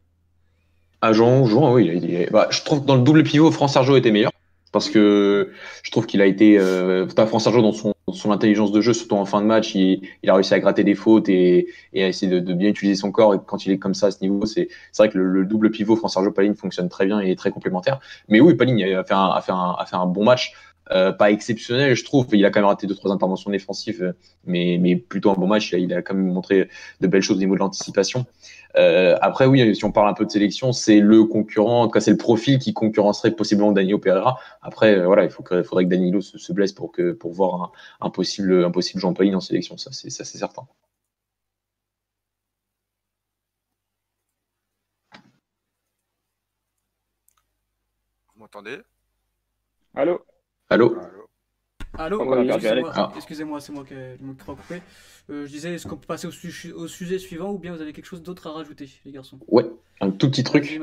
[1.00, 1.86] Ah, Jean, Jean, oui.
[1.86, 4.32] Il, bah, je trouve que dans le double pivot, France-Sergio était meilleur
[4.74, 5.52] parce que
[5.84, 9.24] je trouve qu'il a été euh, France Sergio dans son, intelligence de jeu, surtout en
[9.24, 12.70] fin de match, il, a réussi à gratter des fautes et, à essayer de, bien
[12.70, 13.36] utiliser son corps.
[13.36, 15.94] Et quand il est comme ça à ce niveau, c'est vrai que le, double pivot
[15.94, 18.00] France Sergio Paline fonctionne très bien et est très complémentaire.
[18.28, 20.54] Mais oui, Paline a fait un bon match.
[20.90, 22.26] Euh, pas exceptionnel, je trouve.
[22.32, 25.72] Il a quand même raté deux trois interventions défensives, mais, mais plutôt un bon match.
[25.72, 26.68] Il a, il a quand même montré
[27.00, 28.26] de belles choses au niveau de l'anticipation.
[28.76, 31.92] Euh, après, oui, si on parle un peu de sélection, c'est le concurrent, en tout
[31.92, 34.38] cas, c'est le profil qui concurrencerait possiblement Danilo Pereira.
[34.62, 37.32] Après, euh, voilà, il faut que, faudrait que Danilo se, se, blesse pour que pour
[37.32, 37.72] voir un,
[38.06, 39.76] un possible, un possible Jean Pauline en sélection.
[39.78, 40.66] Ça, c'est ça, c'est certain.
[48.34, 48.78] Vous m'entendez?
[49.94, 50.24] Allô?
[50.74, 50.96] Allô
[51.96, 54.16] Allô, excusez-moi, excusez-moi, c'est moi qui ai
[55.30, 58.06] euh, je disais, est-ce qu'on peut passer au, sujet suivant ou bien vous avez quelque
[58.06, 59.38] chose d'autre à rajouter, les garçons?
[59.46, 59.64] Ouais.
[60.18, 60.80] tout petit truc,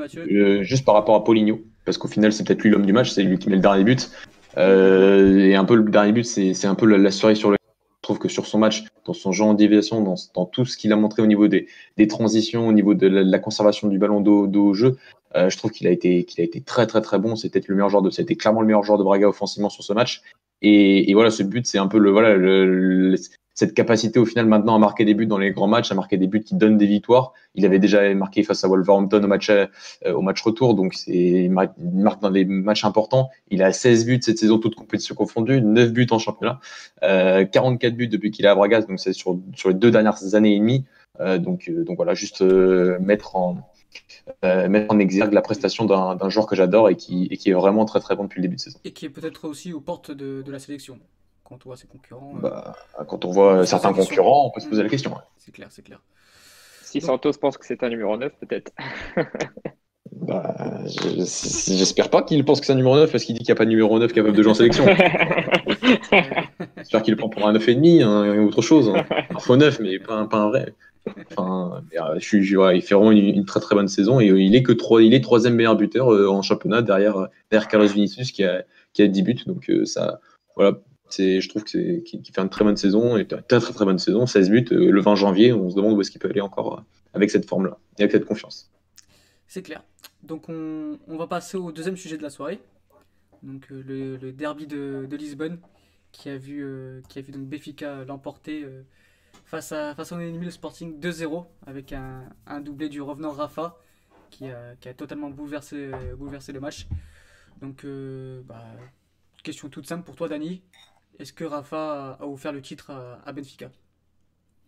[0.62, 3.22] juste par rapport à Paulinho, parce qu'au final, c'est peut-être lui l'homme du match, c'est
[3.22, 4.10] lui qui met le dernier but.
[4.56, 7.58] et un peu le dernier but, c'est un peu la, la cerise sur le
[8.02, 10.76] je trouve que sur son match, dans son genre en déviation, dans, dans tout ce
[10.76, 14.20] qu'il a montré au niveau des, des, transitions, au niveau de la, conservation du ballon
[14.20, 14.98] dos, au jeu,
[15.36, 17.36] euh, je trouve qu'il a été qu'il a été très très très bon.
[17.36, 19.92] C'était le meilleur joueur de, c'était clairement le meilleur joueur de Braga offensivement sur ce
[19.92, 20.22] match.
[20.62, 23.16] Et, et voilà, ce but, c'est un peu le voilà le,
[23.54, 26.16] cette capacité au final maintenant à marquer des buts dans les grands matchs, à marquer
[26.16, 27.32] des buts qui donnent des victoires.
[27.54, 29.66] Il avait déjà marqué face à Wolverhampton au match, euh,
[30.06, 33.28] au match retour, donc c'est il marque dans des matchs importants.
[33.50, 36.60] Il a 16 buts cette saison, toutes compétitions confondues, 9 buts en championnat,
[37.02, 40.34] euh, 44 buts depuis qu'il est à Braga, donc c'est sur, sur les deux dernières
[40.34, 40.84] années et demie.
[41.20, 43.58] Euh, donc, euh, donc voilà, juste euh, mettre en
[44.42, 47.84] mettre en exergue la prestation d'un joueur que j'adore et qui, et qui est vraiment
[47.84, 48.78] très très bon depuis le début de saison.
[48.84, 50.98] Et qui est peut-être aussi aux portes de, de la sélection
[51.44, 52.32] quand on voit ses concurrents.
[52.34, 52.74] Bah,
[53.08, 55.14] quand on voit certains concurrents, on peut se poser la question.
[55.36, 56.00] C'est clair, c'est clair.
[56.82, 58.72] Si Santos pense que c'est un numéro 9, peut-être.
[60.12, 60.54] bah,
[60.86, 63.58] J'espère pas qu'il pense que c'est un numéro 9 parce qu'il dit qu'il n'y a
[63.58, 64.84] pas de numéro 9 capable de jouer en sélection.
[66.76, 68.90] J'espère qu'il le prend pour un 9,5 hein, ou autre chose.
[68.94, 69.04] Hein.
[69.30, 70.74] Un faux 9, mais pas un, vrai.
[71.30, 74.62] Enfin, euh, je suis, il fait vraiment une, très très bonne saison et il est
[74.62, 78.44] que 3, il est troisième meilleur buteur euh, en championnat derrière, derrière Carlos Vinicius qui
[78.44, 79.38] a, qui a 10 buts.
[79.46, 80.20] Donc euh, ça,
[80.56, 80.78] voilà,
[81.18, 84.50] je trouve qu'il fait une très bonne saison, et très très très bonne saison, 16
[84.50, 85.52] buts euh, le 20 janvier.
[85.52, 86.82] On se demande où est-ce qu'il peut aller encore euh,
[87.14, 88.70] avec cette forme-là et avec cette confiance.
[89.46, 89.82] C'est clair.
[90.22, 92.60] Donc on, va passer au deuxième sujet de la soirée.
[93.42, 95.58] Donc euh, le, derby de, Lisbonne
[96.12, 98.66] qui a vu, qui a vu donc Béfica l'emporter
[99.44, 103.78] face à face son ennemi le Sporting 2-0 avec un, doublé du revenant Rafa
[104.30, 106.86] qui a, totalement bouleversé, bouleversé le match.
[107.60, 107.86] Donc
[108.46, 108.64] bah,
[109.42, 110.62] question toute simple pour toi Dani.
[111.18, 113.70] Est-ce que Rafa a offert le titre à, Benfica?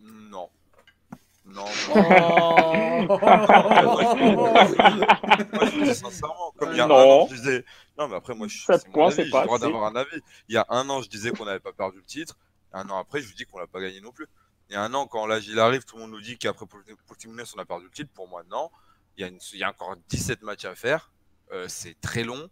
[0.00, 0.50] Non.
[1.44, 1.64] Non.
[1.90, 3.18] Oh moi,
[5.66, 6.96] je dis sincèrement, comme il y a non.
[6.96, 7.64] un an, je disais.
[7.98, 8.64] Non, mais après, moi, je suis.
[8.66, 10.20] J'ai le droit d'avoir un avis.
[10.48, 12.38] Il y a un an, je disais qu'on n'avait pas perdu le titre.
[12.72, 14.26] Un an après, je vous dis qu'on l'a pas gagné non plus.
[14.70, 16.64] Il y a un an, quand l'âge il arrive, tout le monde nous dit qu'après
[17.06, 18.10] Portimonense, on a perdu le titre.
[18.14, 18.70] Pour moi, non.
[19.16, 21.12] Il y a, il y a encore 17 matchs à faire.
[21.52, 22.48] Euh, c'est très long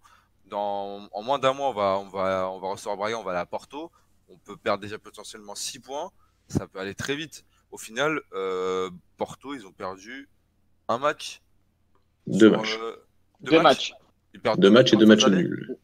[0.55, 3.41] en moins d'un mois, on va, on va, on va recevoir Braga, on va aller
[3.41, 3.91] à Porto.
[4.29, 6.11] On peut perdre déjà potentiellement 6 points.
[6.49, 7.45] Ça peut aller très vite.
[7.73, 10.29] Au final, euh, Porto, ils ont perdu
[10.89, 11.43] un match.
[12.27, 12.79] Deux matchs.
[12.81, 12.97] Euh,
[13.41, 13.93] deux, matchs.
[14.35, 15.77] Ils perdent deux matchs et deux matchs nuls.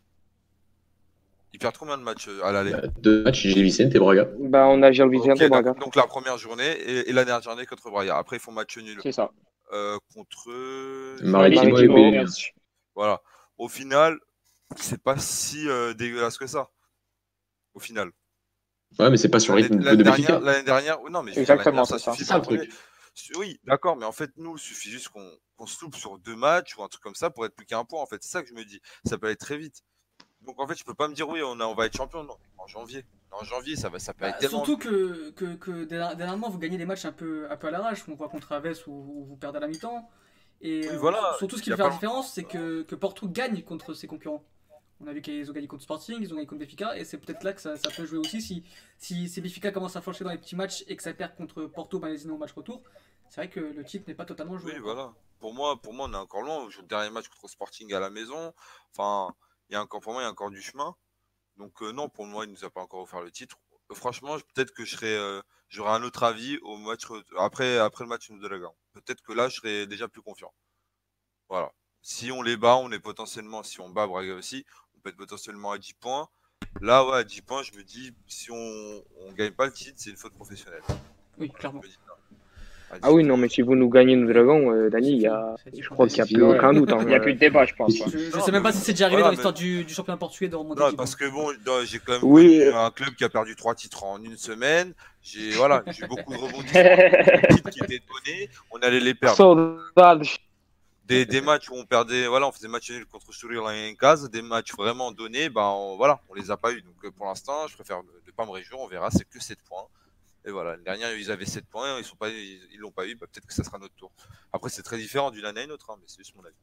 [1.52, 2.76] Ils perdent combien de matchs euh, à l'aller?
[2.98, 4.28] Deux matchs, Gil Vicente et Braga.
[4.38, 5.72] Bah, on a Gil Vicente et Braga.
[5.74, 8.16] Donc, la première journée et, la dernière journée contre Braga.
[8.16, 9.00] Après, ils font match nul.
[9.02, 9.30] C'est ça.
[10.14, 10.50] contre.
[11.24, 12.24] Maritimo et
[12.94, 13.20] Voilà.
[13.56, 14.18] Au final,
[14.76, 16.68] c'est pas si euh, dégueulasse que ça,
[17.74, 18.10] au final.
[18.98, 21.98] Ouais, mais c'est pas sur rythme de L'année dernière, l'année dernière, non, mais exactement, ça,
[21.98, 22.40] suffit ça.
[22.40, 22.70] truc.
[23.36, 26.76] Oui, d'accord, mais en fait, nous, il suffit juste qu'on se loupe sur deux matchs
[26.76, 28.00] ou un truc comme ça pour être plus qu'un point.
[28.00, 28.80] En fait, c'est ça que je me dis.
[29.04, 29.82] Ça peut aller très vite.
[30.42, 32.22] Donc en fait, je peux pas me dire oui, on, a, on va être champion
[32.22, 33.04] non, en janvier.
[33.30, 34.64] En janvier, ça va, ça peut bah, être tellement.
[34.64, 38.04] Surtout que, que, que, dernièrement, vous gagnez des matchs un peu, un peu à l'arrache.
[38.08, 40.08] On voit contre Aves où, vous perdez à la mi-temps.
[40.60, 44.06] Et voilà, surtout, ce qui fait la différence, c'est que, que Porto gagne contre ses
[44.06, 44.44] concurrents.
[45.00, 47.18] On a vu qu'ils ont gagné contre Sporting, ils ont gagné contre Benfica, et c'est
[47.18, 48.42] peut-être là que ça, peut jouer aussi.
[48.42, 48.64] Si,
[48.98, 52.00] si, si commence à flancher dans les petits matchs et que ça perd contre Porto,
[52.00, 52.82] Malaisie au match retour,
[53.28, 54.72] c'est vrai que le titre n'est pas totalement joué.
[54.72, 55.14] Oui, voilà.
[55.38, 56.66] Pour moi, pour moi, on est encore loin.
[56.66, 58.52] Le dernier match contre Sporting à la maison.
[58.90, 59.34] Enfin,
[59.68, 60.96] il y a encore, pour moi, il y a encore du chemin.
[61.56, 63.56] Donc, euh, non, pour moi, il ne nous a pas encore offert le titre.
[63.92, 67.04] Franchement, peut-être que je serais, euh, j'aurais un autre avis au match
[67.38, 68.68] après, après le match de la gagne.
[68.92, 70.52] Peut-être que là, je serais déjà plus confiant.
[71.48, 71.72] Voilà.
[72.02, 74.64] Si on les bat, on est potentiellement, si on bat Braga aussi,
[74.98, 76.28] on peut être potentiellement à 10 points.
[76.80, 79.94] Là, ouais, à 10 points, je me dis, si on ne gagne pas le titre,
[79.96, 80.82] c'est une faute professionnelle.
[81.38, 81.80] Oui, clairement.
[83.02, 85.54] ah oui, non, mais si vous nous gagnez nos dragons, euh, Dani, y a...
[85.72, 86.92] je crois qu'il n'y a plus aucun doute.
[86.92, 86.98] Hein.
[87.02, 87.94] Il n'y a plus de débat, je pense.
[87.94, 90.48] Je ne sais même pas si c'est déjà arrivé dans l'histoire du, du, championnat portugais
[90.48, 90.82] de remonter.
[90.82, 91.52] Non, parce que bon,
[91.84, 92.62] j'ai quand même oui.
[92.74, 94.94] un club qui a perdu 3 titres en une semaine.
[95.22, 97.56] J'ai voilà, beaucoup de rebondissements.
[97.56, 99.36] titres qui étaient donnés, on allait les perdre
[101.08, 104.28] des, des, matchs où on perdait, voilà, on faisait match nul contre Sourire en case,
[104.30, 106.82] des matchs vraiment donnés, ben on, voilà, on les a pas eu.
[106.82, 109.58] Donc euh, pour l'instant, je préfère ne pas me réjouir, on verra, c'est que 7
[109.62, 109.86] points.
[110.44, 113.14] Et voilà, l'année dernière, ils avaient 7 points, ils sont pas, ils l'ont pas eu,
[113.14, 114.12] ben, peut-être que ça sera notre tour.
[114.52, 116.54] Après, c'est très différent d'une année à une autre, hein, mais c'est juste mon avis.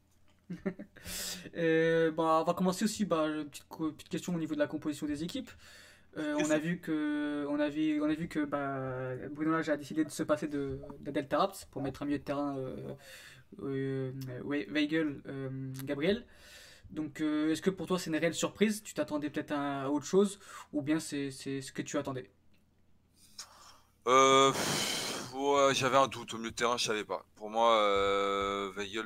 [1.55, 4.67] et, bah, on va commencer aussi bah, une petite, petite, question au niveau de la
[4.67, 5.49] composition des équipes.
[6.17, 9.69] Euh, on, a vu que, on, a vu, on a vu que bah, Bruno Lage
[9.69, 12.57] a décidé de se passer de, de Delta Raps pour mettre un milieu de terrain
[12.57, 12.93] euh,
[13.59, 15.49] Weigel, euh,
[15.83, 16.25] Gabriel.
[16.91, 18.83] Donc, euh, est-ce que pour toi c'est une réelle surprise?
[18.83, 20.39] Tu t'attendais peut-être à, autre chose?
[20.73, 22.29] Ou bien c'est ce que tu attendais?
[24.07, 24.53] Euh,
[25.73, 26.33] j'avais un doute.
[26.33, 27.25] Au milieu de terrain, je savais pas.
[27.35, 29.05] Pour moi, euh, Weigel,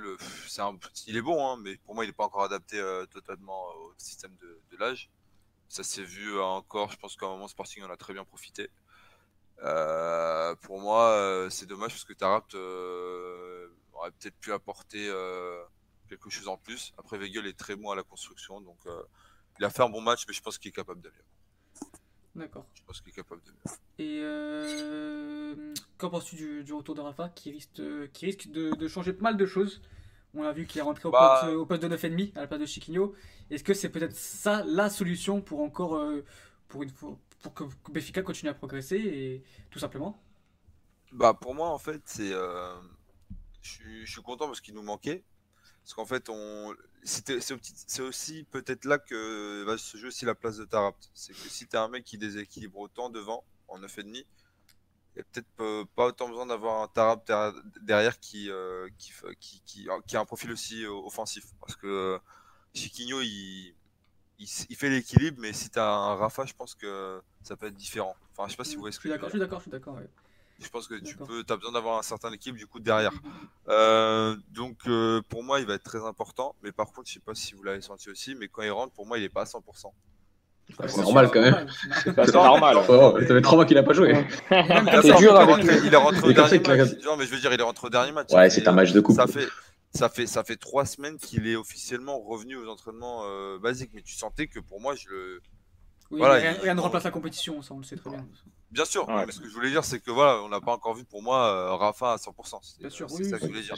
[1.07, 3.93] il est bon, hein, mais pour moi, il n'est pas encore adapté euh, totalement au
[3.97, 5.09] système de, l'âge.
[5.67, 6.91] Ça s'est vu encore.
[6.91, 8.69] Je pense qu'à un moment, Sporting en a très bien profité.
[9.63, 13.67] Euh, pour moi, euh, c'est dommage parce que Tarapt euh,
[13.99, 15.09] aurait peut-être pu apporter
[16.07, 16.93] quelque chose en plus.
[16.97, 18.79] Après, Weigel est très bon à la construction, donc
[19.59, 21.25] il a fait un bon match, mais je pense qu'il est capable de mieux.
[22.35, 22.65] D'accord.
[22.73, 23.65] Je pense qu'il est capable de mieux.
[23.99, 27.81] Et qu'en penses-tu du, retour de Rafa qui risque,
[28.13, 29.81] qui risque de, changer pas mal de choses?
[30.35, 32.47] On a vu qu'il est rentré au, bah poste, au, poste, de 9,5 à la
[32.47, 33.15] place de Chiquinho.
[33.49, 35.99] Est-ce que c'est peut-être ça la solution pour encore,
[36.67, 40.21] pour une fois, pour que Béfica continue à progresser et tout simplement?
[41.11, 42.75] Bah pour moi en fait c'est euh,
[43.61, 45.23] je, suis content parce qu'il nous manquait
[45.81, 50.57] parce qu'en fait on c'est aussi peut-être là que va se jouer aussi la place
[50.57, 54.05] de Tarapt c'est que si tu as un mec qui déséquilibre autant devant en 9,5
[54.05, 54.25] il
[55.15, 57.31] n'y a peut-être pas autant besoin d'avoir un Tarapt
[57.81, 62.19] derrière qui, euh, qui, qui, qui, qui, a un profil aussi euh, offensif parce que
[62.73, 63.73] Chiquinho il
[64.39, 67.75] il, fait l'équilibre, mais si tu as un Rafa, je pense que ça peut être
[67.75, 68.15] différent.
[68.31, 69.59] Enfin, je sais pas si vous voyez ce que je suis d'accord, je suis d'accord,
[69.59, 69.99] je suis d'accord.
[70.61, 73.13] Je pense que tu peux, as besoin d'avoir un certain équilibre du coup derrière.
[73.69, 76.55] Euh, donc euh, pour moi, il va être très important.
[76.63, 78.93] Mais par contre, je sais pas si vous l'avez senti aussi, mais quand il rentre,
[78.93, 79.61] pour moi, il est pas à 100%.
[80.87, 81.67] c'est normal quand même.
[82.03, 82.75] C'est pas normal.
[82.87, 84.13] ça fait trois mois qu'il a pas joué.
[84.49, 86.89] c'est dur avec Il est rentré au dernier match.
[87.05, 88.31] Non, mais je veux dire, il est rentré au dernier match.
[88.33, 89.15] Ouais, c'est un match de coupe.
[89.15, 89.47] Ça fait,
[89.93, 94.01] ça fait ça fait trois semaines qu'il est officiellement revenu aux entraînements euh, basiques, mais
[94.01, 95.41] tu sentais que pour moi, je le.
[96.11, 98.25] Oui, voilà, rien, ne remplace la compétition, ça on le sait très bien.
[98.71, 100.93] Bien sûr, mais ce que je voulais dire, c'est que voilà, on n'a pas encore
[100.93, 102.79] vu pour moi euh, Rafa à 100%.
[102.79, 103.75] Bien sûr, c'est ça que je voulais dire.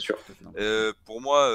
[0.58, 1.50] Euh, pour moi,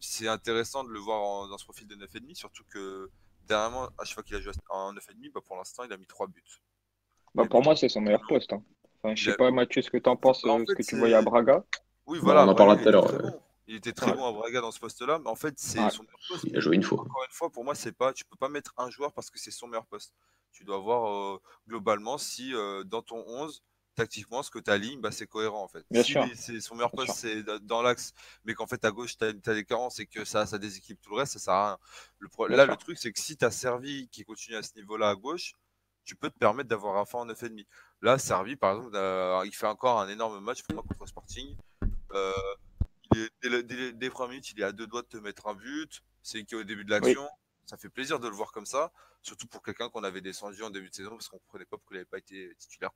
[0.00, 3.10] c'est intéressant de le voir dans ce profil de 9,5, surtout que
[3.50, 6.06] dernièrement, à chaque fois qu'il a joué en 9,5, bah, pour l'instant, il a mis
[6.06, 6.42] 3 buts.
[7.34, 8.52] Bah, pour moi, c'est son meilleur poste.
[8.52, 8.62] Hein.
[9.02, 11.22] Enfin, je sais pas, Mathieu, ce que tu en penses, ce que tu voyais à
[11.22, 11.64] Braga?
[12.06, 12.44] Oui, voilà.
[12.44, 13.10] on en parlera tout à l'heure.
[13.66, 16.20] Il était très bon à Braga dans ce poste-là, mais en fait, c'est son meilleur
[16.28, 16.44] poste.
[16.44, 17.00] Il a joué une fois.
[17.00, 19.38] Encore une fois, pour moi, c'est pas, tu peux pas mettre un joueur parce que
[19.38, 20.12] c'est son meilleur poste.
[20.52, 23.62] Tu dois voir euh, globalement si euh, dans ton 11,
[23.94, 25.84] tactiquement, ce que tu alignes, bah, c'est cohérent en fait.
[25.90, 26.62] Bien si sûr.
[26.62, 28.12] Son meilleur poste, c'est dans l'axe,
[28.44, 31.10] mais qu'en fait à gauche, tu as, des carences et que ça, ça déséquilibre tout
[31.10, 31.78] le reste, ça sert à rien.
[32.18, 35.10] Le là, le truc, c'est que si tu as servi qui continue à ce niveau-là
[35.10, 35.54] à gauche,
[36.04, 37.64] tu peux te permettre d'avoir un fin en 9,5.
[38.02, 41.56] Là, Servi, par exemple, il fait encore un énorme match pour moi contre Sporting.
[42.12, 42.32] Euh,
[43.12, 46.02] dès, dès, premières minutes, il est à deux doigts de te mettre un but.
[46.22, 47.28] C'est qu'au début de l'action,
[47.70, 48.90] ça fait plaisir de le voir comme ça.
[49.22, 51.76] Surtout pour quelqu'un qu'on avait descendu en début de saison parce qu'on ne comprenait pas
[51.76, 52.90] pourquoi il n'avait pas été titulaire.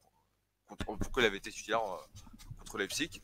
[0.67, 1.97] Contre, pourquoi il avait été titulaire euh,
[2.59, 3.23] contre Leipzig.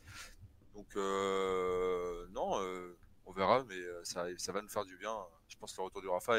[0.75, 5.13] Donc, euh, non, euh, on verra, mais ça, ça, va nous faire du bien.
[5.49, 6.37] Je pense que le retour du Rafa,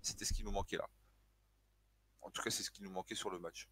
[0.00, 0.86] c'était ce qui nous manquait là.
[2.22, 3.68] En tout cas, c'est ce qui nous manquait sur le match.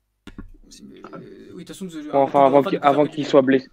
[0.65, 3.69] oui, de toute façon, enfin, avant qu'il soit blessé.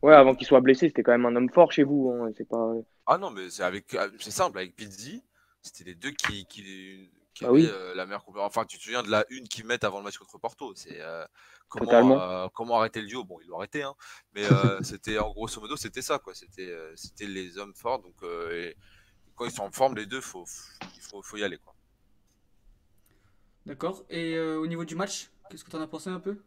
[0.00, 2.12] Ouais, avant qu'il soit blessé, c'était quand même un homme fort chez vous.
[2.12, 2.72] Hein, c'est pas.
[3.06, 4.58] Ah non, mais c'est avec, c'est simple.
[4.58, 5.24] Avec Pizzi,
[5.66, 9.02] c'était les deux qui, qui, qui ah avaient euh, la meilleure Enfin, tu te souviens
[9.02, 10.74] de la une qu'ils mettent avant le match contre Porto.
[10.74, 11.24] C'est euh,
[11.68, 13.24] comment, euh, comment arrêter le duo?
[13.24, 13.94] Bon, ils l'ont arrêté, hein,
[14.34, 14.42] mais
[14.82, 16.34] c'était en grosso modo, c'était ça, quoi.
[16.34, 18.00] C'était, c'était les hommes forts.
[18.00, 18.14] Donc,
[19.34, 20.46] quand ils sont en forme, les deux, faut,
[20.94, 21.74] il faut, faut y aller, quoi.
[23.66, 24.04] D'accord.
[24.08, 26.38] Et au niveau du match, qu'est-ce que tu en as pensé un peu?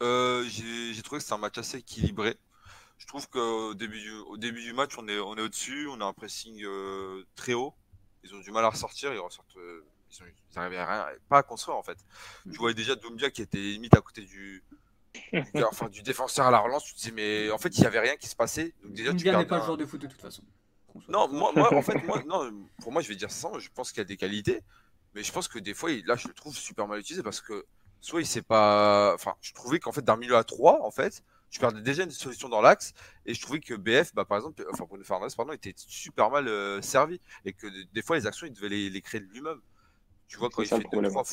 [0.00, 2.38] J'ai trouvé que c'était un match assez équilibré
[2.98, 6.00] je trouve qu'au début du, au début du match, on est, on est au-dessus, on
[6.00, 7.74] a un pressing euh, très haut.
[8.24, 9.84] Ils ont du mal à ressortir, ils ressortent, euh,
[10.52, 11.98] ils, à rien, pas à construire en fait.
[12.50, 14.64] Tu voyais déjà Doumbia qui était limite à côté du,
[15.32, 16.84] du, enfin, du défenseur à la relance.
[16.84, 18.74] Tu te dis, mais en fait, il n'y avait rien qui se passait.
[18.82, 19.64] Donc déjà, tu n'est pas un...
[19.64, 20.42] joueur de foot de toute façon.
[21.08, 22.50] Non, moi, moi, en fait, moi, non,
[22.80, 23.50] pour moi, je vais dire ça.
[23.58, 24.62] Je pense qu'il y a des qualités,
[25.14, 27.66] mais je pense que des fois, là, je le trouve super mal utilisé parce que
[28.00, 29.14] soit il sait pas.
[29.14, 32.10] Enfin, je trouvais qu'en fait, d'un milieu à 3, en fait, tu perdais déjà une
[32.10, 32.92] solution dans l'axe
[33.26, 36.48] et je trouvais que BF bah, par exemple enfin Bruno Fernandez pardon était super mal
[36.48, 39.60] euh, servi et que des fois les actions il devait les, créer de lui-même.
[40.26, 41.24] Tu vois quand il fait deux trois,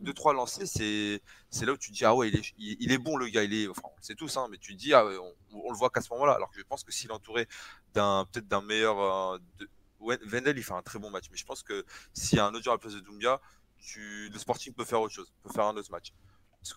[0.00, 2.98] deux, trois lancers c'est c'est là où tu dis ah ouais il est, il, est
[2.98, 5.06] bon le gars il est enfin c'est tout ça hein, mais tu dis ah
[5.52, 6.32] on, le voit qu'à ce moment-là.
[6.32, 7.46] Alors que je pense que s'il est entouré
[7.94, 9.68] d'un peut-être d'un meilleur euh, de...
[10.00, 12.52] Wendell il fait un très bon match mais je pense que s'il y a un
[12.52, 13.40] autre joueur à la place de Doumbia
[13.78, 16.12] tu le Sporting peut faire autre chose peut faire un autre match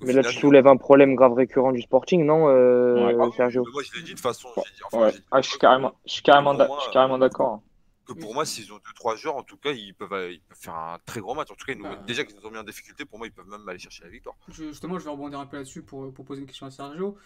[0.01, 3.97] mais là, tu soulèves un problème grave récurrent du Sporting, non, euh, Sergio Moi, je
[3.97, 4.49] l'ai dit de façon.
[4.93, 6.55] ah, je suis carrément, je suis carrément,
[6.91, 7.61] carrément d'accord.
[8.05, 10.75] Que pour moi, s'ils ont 2-3 joueurs, en tout cas, ils peuvent, ils peuvent faire
[10.75, 11.49] un très grand match.
[11.49, 11.73] En tout cas,
[12.05, 14.09] déjà qu'ils nous ont mis en difficulté, pour moi, ils peuvent même aller chercher la
[14.09, 14.35] victoire.
[14.49, 17.17] Justement, je vais rebondir un peu là-dessus pour, pour, poser une question à Sergio.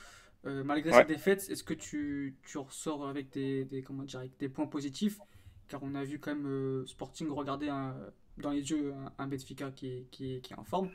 [0.45, 4.37] Euh, malgré cette défaite, est-ce que tu, tu ressors avec des, des, comment dire, avec
[4.37, 5.19] des points positifs?
[5.67, 7.93] Car on a vu quand même euh, Sporting regarder un,
[8.37, 10.89] dans les yeux un, un Benfica qui, qui, qui est en forme.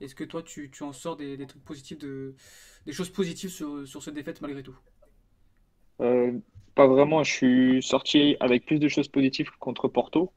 [0.00, 2.34] Est-ce que toi, tu, tu, en sors des, des trucs positifs, de,
[2.84, 4.76] des choses positives sur, sur cette défaite malgré tout?
[6.00, 6.32] Euh,
[6.74, 7.22] Pas vraiment.
[7.22, 10.32] Je suis sorti avec plus de choses positives contre Porto,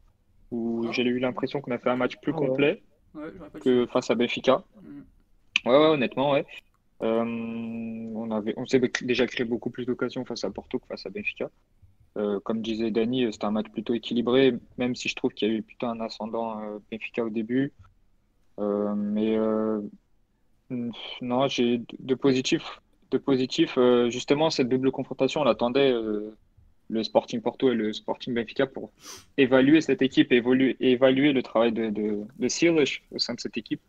[0.52, 0.91] où ah.
[0.91, 2.84] j'ai eu l'impression qu'on a fait un match plus ah complet
[3.62, 4.63] que face à Benfica.
[4.82, 5.02] Mm.
[5.65, 6.45] Ouais, ouais, honnêtement, ouais.
[7.02, 11.06] Euh, on avait, on s'est déjà créé beaucoup plus d'occasions face à Porto que face
[11.06, 11.50] à Benfica.
[12.17, 15.52] Euh, comme disait Dani, c'était un match plutôt équilibré, même si je trouve qu'il y
[15.52, 17.72] a eu plutôt un ascendant euh, Benfica au début.
[18.60, 19.38] Mais
[21.22, 22.82] non, j'ai de positif.
[23.12, 23.78] De positif,
[24.10, 25.93] justement, cette double confrontation, on attendait
[26.89, 28.91] le Sporting Porto et le Sporting Benfica pour
[29.38, 33.82] évaluer cette équipe, évoluer, évaluer le travail de, de, de au sein de cette équipe.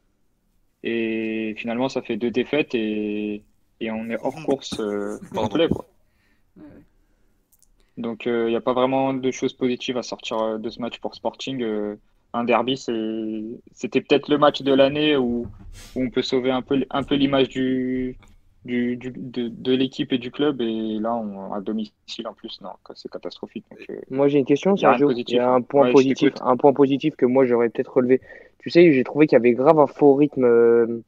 [0.82, 3.42] Et finalement, ça fait deux défaites et,
[3.80, 5.68] et on est hors course euh, complet.
[5.68, 5.86] Quoi.
[7.96, 10.80] Donc, il euh, n'y a pas vraiment de choses positives à sortir euh, de ce
[10.80, 11.62] match pour Sporting.
[12.32, 15.46] Un derby, c'était peut-être le match de l'année où,
[15.94, 18.16] où, on peut sauver un peu, un peu l'image du,
[18.64, 20.60] du, du, de, de l'équipe et du club.
[20.60, 23.64] Et là, on, à domicile en plus, non, c'est catastrophique.
[24.10, 25.10] moi, j'ai une question, Sergio.
[25.10, 28.20] Il y a un point, positif, un point positif que moi, j'aurais peut-être relevé.
[28.58, 31.02] Tu sais, j'ai trouvé qu'il y avait grave un faux rythme euh,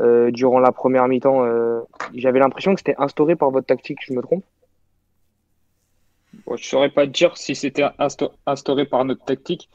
[0.00, 1.44] euh, durant la première mi-temps.
[1.44, 1.80] Euh.
[2.14, 4.44] J'avais l'impression que c'était instauré par votre tactique, je me trompe?
[6.46, 7.84] Je ne saurais pas dire si c'était
[8.46, 9.68] instauré par notre tactique,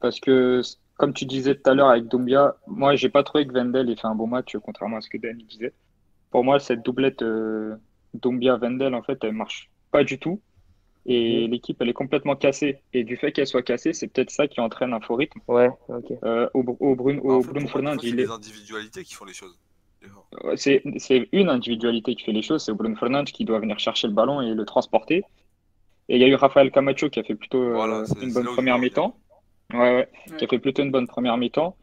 [0.00, 0.62] parce que,
[0.96, 3.96] comme tu disais tout à l'heure avec Dombia, moi, j'ai pas trouvé que Vendel ait
[3.96, 5.72] fait un bon match, contrairement à ce que Danny disait.
[6.30, 7.24] Pour moi, cette doublette
[8.14, 10.40] Dombia-Vendel, en fait, elle marche pas du tout
[11.06, 11.50] et mm.
[11.50, 12.78] l'équipe elle est complètement cassée.
[12.92, 15.40] Et du fait qu'elle soit cassée, c'est peut-être ça qui entraîne un faux rythme.
[15.48, 16.12] Ouais, ok.
[16.22, 18.24] Euh, au, au, Bruno, au Bruno Fernandes, il est.
[18.24, 19.58] des individualités qui font les choses.
[20.56, 20.82] C'est
[21.32, 24.40] une individualité qui fait les choses, c'est Bruno Fernandes qui doit venir chercher le ballon
[24.40, 25.24] et le transporter.
[26.08, 28.78] Et il y a eu Rafael Camacho qui a fait plutôt euh, une bonne première
[28.78, 29.16] mi-temps.
[29.72, 31.76] Ouais, ouais, qui a fait plutôt une bonne première mi-temps.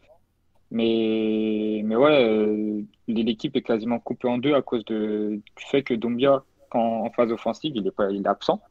[0.70, 5.82] Mais, mais ouais, euh, l'équipe est quasiment coupée en deux à cause de, du fait
[5.82, 8.62] que Dombia, quand, en phase offensive, il est, pas, il est absent.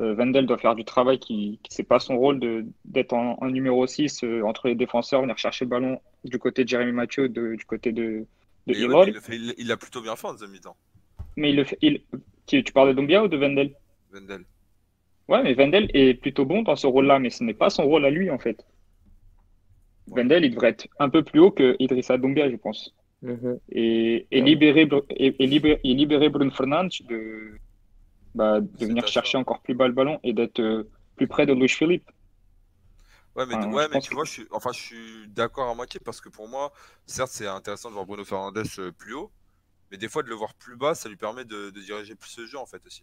[0.00, 2.40] Euh, Wendel doit faire du travail qui, qui c'est pas son rôle
[2.84, 6.68] d'être en, numéro 6 euh, entre les défenseurs, venir chercher le ballon du côté de
[6.68, 8.26] Jérémy Mathieu, de, du côté de,
[8.66, 10.76] de il, il, a plutôt bien fait en deuxième mi-temps.
[11.36, 12.02] Mais il le fait, il,
[12.46, 13.74] tu, parles de Dombia ou de Wendel?
[14.12, 14.44] Wendel.
[15.28, 18.04] Ouais, mais Wendel est plutôt bon dans ce rôle-là, mais ce n'est pas son rôle
[18.04, 18.64] à lui en fait.
[20.08, 22.94] Wendel, il devrait être un peu plus haut que Idrissa Dombia, je pense.
[23.24, 23.58] Mm-hmm.
[23.70, 27.58] et, et, libérer, et, libérer, et libérer Bruno Fernandes de,
[28.36, 31.52] bah, de venir chercher encore plus bas le ballon et d'être euh, plus près de
[31.52, 32.08] Louis Philippe.
[33.34, 36.20] Ouais, mais, ouais, mais tu vois, je suis, enfin, je suis d'accord à moitié parce
[36.20, 36.72] que pour moi,
[37.06, 39.32] certes, c'est intéressant de voir Bruno Fernandes euh, plus haut,
[39.90, 42.46] mais des fois, de le voir plus bas, ça lui permet de, diriger plus ce
[42.46, 43.02] jeu en fait aussi.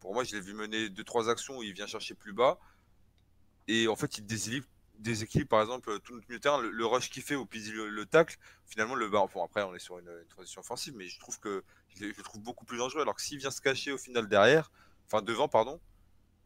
[0.00, 2.58] Pour moi, je l'ai vu mener deux trois actions où il vient chercher plus bas
[3.66, 4.66] et en fait, il déséquilibre
[4.98, 8.36] déséquilibre par exemple tout notre milieu terrain, le, rush qu'il fait au puis le, tacle,
[8.66, 11.62] finalement le bas, bon après on est sur une, transition offensive, mais je trouve que
[11.94, 13.02] je le trouve beaucoup plus dangereux.
[13.02, 14.70] Alors que s'il vient se cacher au final derrière,
[15.06, 15.80] enfin devant pardon,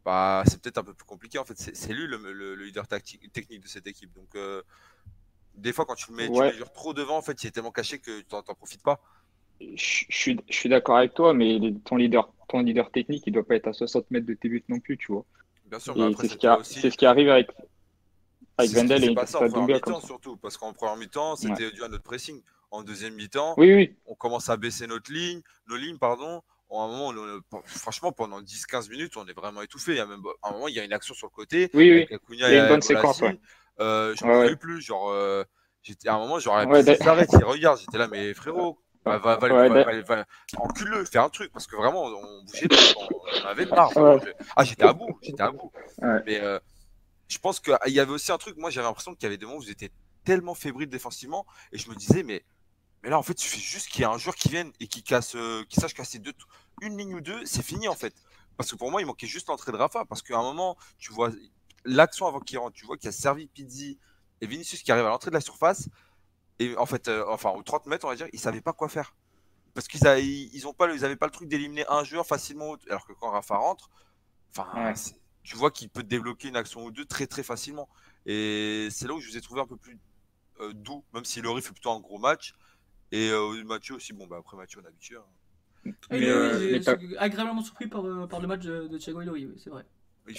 [0.05, 1.57] bah c'est peut-être un peu plus compliqué en fait.
[1.57, 4.13] C'est lui le, leader tactique, technique de cette équipe.
[4.13, 4.61] Donc euh,
[5.55, 8.21] des fois quand tu le mets, trop devant en fait, il est tellement caché que
[8.21, 9.01] tu n'en profites pas.
[9.75, 13.45] Je, suis, je suis d'accord avec toi, mais ton leader, ton leader technique, il doit
[13.45, 15.25] pas être à 60 mètres de tes buts non plus, tu vois.
[15.65, 17.49] Bien sûr, c'est ce, ce, qui arrive avec,
[18.57, 21.87] avec Vendel et ça en première mi-temps surtout, parce qu'en première mi-temps, c'était dû à
[21.87, 22.41] notre pressing.
[22.71, 23.95] En deuxième mi-temps, oui, oui.
[24.07, 26.41] on commence à baisser notre ligne, nos lignes, pardon.
[26.71, 27.13] À un moment,
[27.65, 29.91] franchement, pendant 10-15 minutes, on est vraiment étouffé.
[29.91, 31.69] Il y a même, à un moment, il y a une action sur le côté.
[31.75, 32.17] Oui, oui.
[32.31, 33.21] il y a une bonne séquence.
[33.21, 33.39] Ouais.
[33.79, 34.81] Euh, je ne plus.
[34.81, 35.43] Genre, euh,
[35.83, 37.37] j'étais à un moment, j'aurais pu s'arrêter.
[37.43, 40.25] Regarde, j'étais là, mais frérot, va, va, va,
[40.57, 42.67] encule-le, fais un truc, parce que vraiment, on bougeait,
[43.43, 43.91] on, avait marre.
[44.55, 45.71] Ah, j'étais à bout, j'étais à bout.
[46.25, 46.59] Mais euh,
[47.27, 49.45] je pense qu'il y avait aussi un truc, moi j'avais l'impression qu'il y avait des
[49.45, 49.91] moments où vous étiez
[50.23, 52.43] tellement fébrile défensivement, et je me disais, mais,
[53.03, 54.87] mais là en fait, il suffit juste qu'il y ait un joueur qui vienne et
[54.87, 56.33] qui, casse, euh, qui sache casser deux,
[56.81, 58.13] une ligne ou deux, c'est fini en fait.
[58.57, 61.11] Parce que pour moi, il manquait juste l'entrée de Rafa, parce qu'à un moment, tu
[61.11, 61.31] vois
[61.85, 63.99] l'action avant qu'il rentre, tu vois qu'il y a servi Pizzi
[64.41, 65.89] et Vinicius qui arrivent à l'entrée de la surface,
[66.65, 68.89] et en fait, euh, enfin, aux 30 mètres, on va dire, ils savaient pas quoi
[68.89, 69.15] faire.
[69.73, 70.01] Parce qu'ils
[70.53, 73.31] ils, ont pas, ils avaient pas le truc d'éliminer un joueur facilement, alors que quand
[73.31, 73.89] Rafa rentre,
[74.51, 74.93] enfin,
[75.43, 77.89] tu vois qu'il peut débloquer une action ou deux très très facilement.
[78.25, 79.97] Et c'est là où je vous ai trouvé un peu plus
[80.61, 82.53] euh, doux, même si Laurie fait plutôt un gros match.
[83.11, 85.17] Et euh, Mathieu aussi, bon, bah après Mathieu, on a habitué.
[85.17, 85.91] Hein.
[86.11, 86.79] Mais, euh,
[87.17, 89.83] agréablement surpris par, par, le match de, Thiago et Laurie, oui, c'est vrai.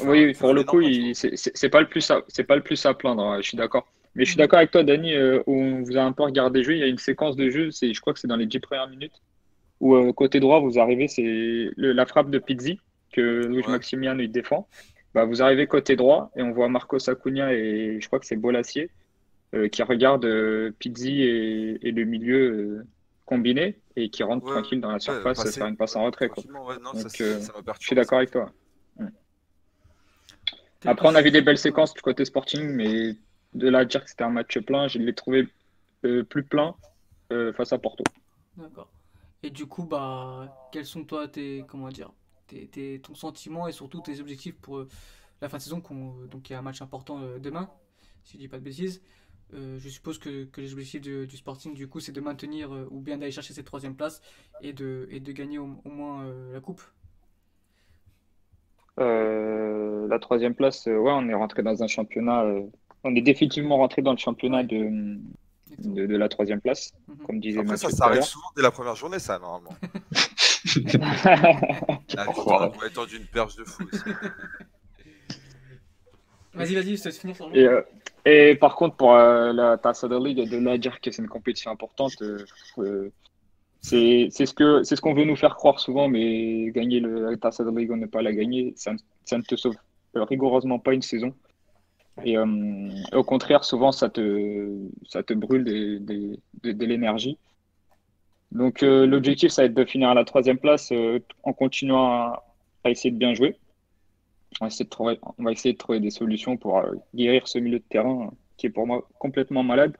[0.00, 0.80] Oui, pour le coup,
[1.12, 3.22] c'est pas le plus c'est pas le plus à plaindre.
[3.22, 3.86] Hein, je suis d'accord.
[4.14, 6.74] Mais je suis d'accord avec toi, Dani, où on vous a un peu regardé jouer.
[6.74, 8.88] Il y a une séquence de jeu, je crois que c'est dans les 10 premières
[8.88, 9.20] minutes,
[9.80, 12.78] où côté droit, vous arrivez, c'est la frappe de Pizzi
[13.12, 14.68] que Louis Maximiano il défend.
[15.14, 18.36] Bah, vous arrivez côté droit et on voit Marcos Acuna et je crois que c'est
[18.36, 18.90] Bolassier
[19.70, 20.26] qui regarde
[20.80, 22.84] Pizzi et, et, le milieu
[23.24, 26.28] combiné et qui rentre tranquille dans la surface, faire une passe en retrait.
[26.28, 26.42] Quoi.
[26.42, 28.50] Donc, je suis d'accord avec toi.
[30.84, 33.14] Après, on a vu des belles séquences du côté sporting, mais
[33.54, 35.48] de là à dire que c'était un match plein, je l'ai trouvé
[36.02, 36.74] plus plein
[37.56, 38.04] face à Porto.
[38.56, 38.88] D'accord.
[39.44, 42.10] Et du coup, bah, quels sont toi tes, comment dire,
[42.46, 44.88] tes, ton sentiment et surtout tes objectifs pour euh,
[45.42, 45.82] la fin de saison
[46.30, 47.68] Donc, il y a un match important euh, demain,
[48.22, 49.02] si je dis pas de bêtises.
[49.52, 53.18] Euh, je suppose que, les objectifs du, Sporting, du coup, c'est de maintenir ou bien
[53.18, 54.22] d'aller chercher cette troisième place
[54.62, 56.82] et de, et de gagner au, moins la coupe.
[58.96, 62.46] la troisième place, ouais, on est rentré dans un championnat.
[63.04, 65.18] On est définitivement rentré dans le championnat de,
[65.78, 67.16] de, la troisième place, mhm.
[67.26, 69.76] comme disait Après, ça, ça arrive souvent dès la première journée, ça, normalement.
[72.14, 73.84] la victoire va être d'une perche de fou
[76.54, 77.82] Vas-y, vas-y, je te et, euh,
[78.24, 81.28] et par contre, pour euh, la Tassa de League, de là dire que c'est une
[81.28, 83.10] compétition importante, euh,
[83.80, 87.64] c'est ce qu'on ce qu'on veut nous faire croire souvent, mais gagner le, la Tassa
[87.64, 88.92] de League ou ne pas la gagner, ça,
[89.24, 89.74] ça ne te sauve
[90.14, 91.34] rigoureusement pas une saison.
[92.22, 97.38] Et euh, au contraire, souvent, ça te, ça te brûle de, de, l'énergie.
[98.52, 102.06] Donc, euh, l'objectif, ça va être de finir à la troisième place euh, en continuant
[102.06, 102.44] à,
[102.86, 103.56] essayer de bien jouer.
[104.60, 106.80] On va, essayer de trouver, on va essayer de trouver des solutions pour
[107.14, 109.96] guérir ce milieu de terrain qui est pour moi complètement malade.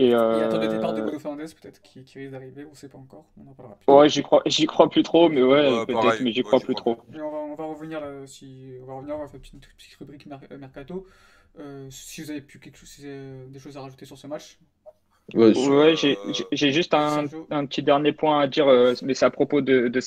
[0.00, 0.46] Et, euh...
[0.46, 2.98] attends le départ de Bruno Fernandez peut-être qui, qui risque d'arriver, on ne sait pas
[2.98, 3.26] encore.
[3.36, 3.92] On en parlera plus.
[3.92, 6.98] Ouais, j'y crois, j'y crois plus trop, mais ouais, peut-être, mais j'y crois plus trop.
[7.12, 9.76] on, va, on va revenir là, si on va revenir, on va faire une petite,
[9.76, 11.04] petite rubrique euh, mercato.
[11.58, 14.58] Euh, si vous avez plus quelque chose, euh, des choses à rajouter sur ce match.
[15.34, 18.66] Ouais, ouais j'ai juste un, un, petit dernier point à dire,
[19.02, 20.00] mais c'est à propos de, de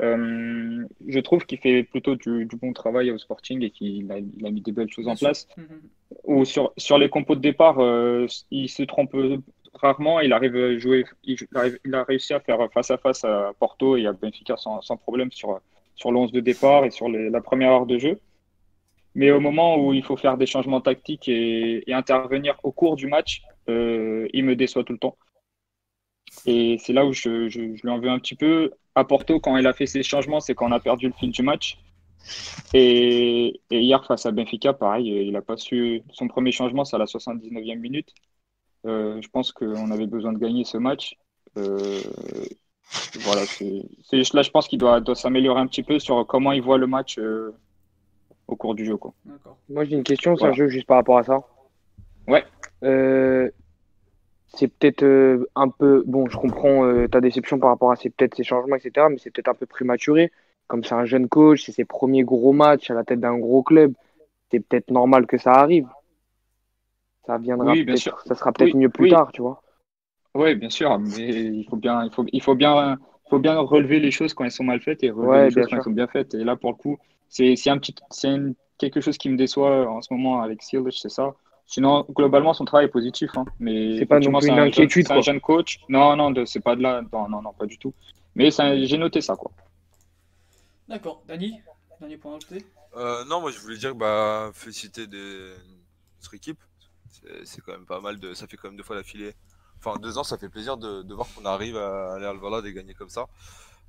[0.00, 4.46] euh, je trouve qu'il fait plutôt du, bon travail au Sporting et qu'il a, il
[4.46, 5.48] a mis des belles choses en place.
[5.56, 5.80] Mhm.
[6.24, 9.14] Ou sur, sur les compos de départ, euh, il se trompe
[9.74, 10.20] rarement.
[10.20, 11.36] Il arrive à jouer, il,
[11.84, 14.96] il, a réussi à faire face à face à Porto et à Benfica sans, sans
[14.96, 15.60] problème sur,
[15.94, 18.18] sur l'11 de départ et sur la première heure de jeu.
[19.14, 22.96] Mais au moment où il faut faire des changements tactiques et, et intervenir au cours
[22.96, 25.16] du match, euh, il me déçoit tout le temps.
[26.46, 29.40] Et c'est là où je, je, je, lui en veux un petit peu à Porto,
[29.40, 31.78] quand il a fait ses changements, c'est quand on a perdu le fil du match.
[32.74, 36.02] Et, hier, face à Benfica, pareil, il n'a pas su.
[36.12, 38.12] Son premier changement, c'est à la 79e minute.
[38.86, 41.16] Euh, je pense qu'on avait besoin de gagner ce match.
[41.56, 42.00] Euh,
[43.20, 46.62] voilà, c'est là, je pense qu'il doit, doit s'améliorer un petit peu sur comment il
[46.62, 47.54] voit le match euh,
[48.46, 48.96] au cours du jeu.
[48.96, 49.12] Quoi.
[49.68, 51.40] Moi, j'ai une question, Sergio, juste par rapport à ça.
[52.26, 52.44] Ouais
[54.54, 56.02] c'est peut-être euh, un peu.
[56.06, 59.06] Bon, je comprends euh, ta déception par rapport à ces, peut-être ces changements, etc.
[59.10, 60.32] Mais c'est peut-être un peu prématuré.
[60.66, 63.62] Comme c'est un jeune coach, c'est ses premiers gros matchs à la tête d'un gros
[63.62, 63.92] club.
[64.50, 65.88] C'est peut-être normal que ça arrive.
[67.26, 68.20] Ça viendra oui, bien sûr.
[68.26, 69.62] Ça sera peut-être mieux plus tard, tu vois.
[70.34, 70.98] Oui, bien sûr.
[70.98, 72.98] Mais il faut bien, il faut, il faut bien,
[73.28, 75.76] faut bien relever les choses quand elles sont mal faites et relever les choses quand
[75.76, 76.34] elles sont bien faites.
[76.34, 76.98] Et là, pour le coup,
[77.28, 78.36] c'est un petit, c'est
[78.78, 81.34] quelque chose qui me déçoit en ce moment avec Silich, c'est ça
[81.70, 83.30] Sinon, globalement, son travail est positif.
[83.36, 83.44] Hein.
[83.60, 85.06] Mais c'est pas non plus une inquiétude.
[85.06, 85.78] C'est un jeune coach.
[85.88, 87.00] Non, non, c'est pas de là.
[87.12, 87.94] Non, non, non, pas du tout.
[88.34, 89.52] Mais j'ai noté ça, quoi.
[90.88, 91.22] D'accord.
[91.28, 91.60] Dani,
[92.00, 92.66] dernier point à ajouter
[92.96, 95.54] euh, Non, moi, je voulais dire, bah, féliciter des...
[96.18, 96.58] notre équipe.
[97.44, 98.18] C'est quand même pas mal.
[98.18, 98.34] De...
[98.34, 99.32] Ça fait quand même deux fois l'affilée.
[99.78, 102.66] Enfin, deux ans, ça fait plaisir de, de voir qu'on arrive à aller à Alvalade
[102.66, 103.26] et gagner comme ça.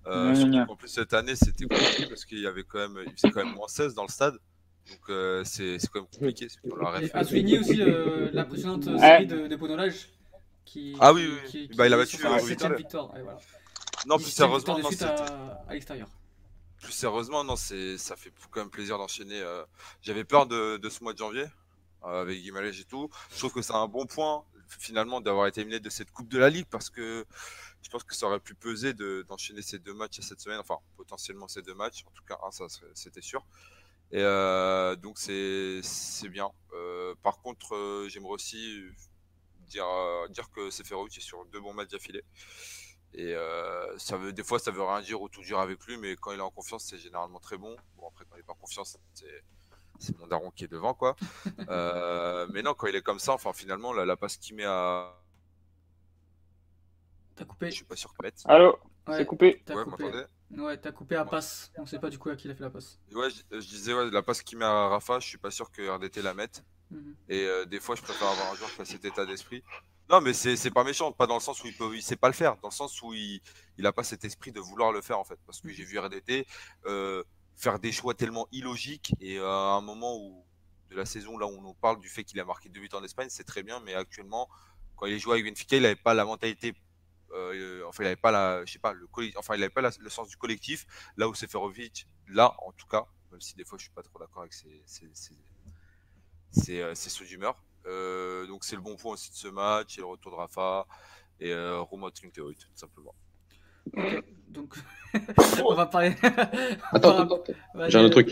[0.06, 3.32] Euh, en plus, cette année, c'était compliqué parce qu'il y avait quand même, il faisait
[3.32, 4.38] quand même moins 16 dans le stade.
[4.92, 6.48] Donc euh, c'est quand même compliqué.
[7.14, 9.94] À souligner aussi euh, la précédente série de, de
[10.66, 11.50] Qui, ah oui, oui.
[11.50, 13.16] Qui, bah, il a battu la septième victoire.
[13.18, 13.40] Et voilà.
[14.06, 16.10] Non, plus sérieusement, non, à, à l'extérieur.
[16.82, 19.40] Plus sérieusement, non, ça fait quand même plaisir d'enchaîner.
[19.40, 19.64] Euh...
[20.02, 21.46] J'avais peur de, de, ce mois de janvier
[22.06, 23.10] euh, avec Guimarães et tout.
[23.32, 26.40] Je trouve que c'est un bon point finalement d'avoir été éliminé de cette Coupe de
[26.40, 27.26] la Ligue parce que
[27.82, 31.48] je pense que ça aurait pu peser d'enchaîner ces deux matchs cette semaine, enfin potentiellement
[31.48, 33.46] ces deux matchs, en tout cas un, ça c'était sûr.
[34.12, 35.82] Et euh, donc c'est
[36.30, 36.50] bien.
[36.74, 38.84] Euh, par contre, euh, j'aimerais aussi
[39.68, 39.88] dire,
[40.30, 42.24] dire que Seferovic est sur deux bons matchs d'affilée.
[43.14, 43.36] Et
[43.98, 46.32] ça veut, des fois, ça veut rien dire ou tout dire avec lui, mais quand
[46.32, 47.76] il est en confiance, c'est généralement très bon.
[47.98, 48.98] Bon, après, quand il n'est pas en confiance,
[50.00, 51.16] c'est mon daron qui est devant, quoi.
[52.54, 55.14] mais non, quand il est comme ça, enfin, finalement, la, la passe qu'il met à.
[57.36, 58.78] T'as coupé Je suis pas sûr que Allô?
[59.08, 59.62] C'est coupé.
[59.70, 60.26] Ouais, coupé.
[60.58, 61.72] Ouais, t'as coupé à passe.
[61.78, 63.00] On sait pas du coup à qui il a fait la passe.
[63.14, 65.88] Ouais, je, disais, ouais, la passe qu'il met à Rafa, je suis pas sûr que
[65.88, 66.64] RDT la mette.
[66.90, 67.16] Mhm.
[67.30, 69.64] Et euh, des fois, je préfère avoir un joueur qui a cet état d'esprit.
[70.10, 72.28] Non, mais c'est pas méchant, pas dans le sens où il, peut, il sait pas
[72.28, 73.40] le faire, dans le sens où il,
[73.78, 75.40] il a pas cet esprit de vouloir le faire en fait.
[75.46, 76.46] Parce que j'ai vu RDT
[76.86, 77.24] euh,
[77.56, 80.44] faire des choix tellement illogiques et à un moment où
[80.90, 83.04] de la saison, là où on parle du fait qu'il a marqué deux buts en
[83.04, 84.50] Espagne, c'est très bien, mais actuellement,
[84.98, 86.74] quand il est joué avec Benfica, il n'avait pas la mentalité
[87.34, 89.08] euh, enfin, il n'avait pas la, je sais pas, le
[89.38, 90.86] enfin, il avait pas le sens du collectif.
[91.18, 94.20] Là où Seferovic, là, en tout cas, même si des fois je suis pas trop
[94.20, 95.10] d'accord avec ses, ses,
[96.52, 97.64] ses, euh, sauts d'humeur.
[97.88, 100.86] Euh, donc c'est le bon point aussi de ce match, et le retour de Rafa
[101.42, 102.22] et euh, Romo tout
[102.76, 103.16] simplement.
[104.48, 104.76] donc
[105.66, 106.14] on va parler.
[106.92, 107.44] attends, attends,
[107.88, 108.30] j'ai un autre truc.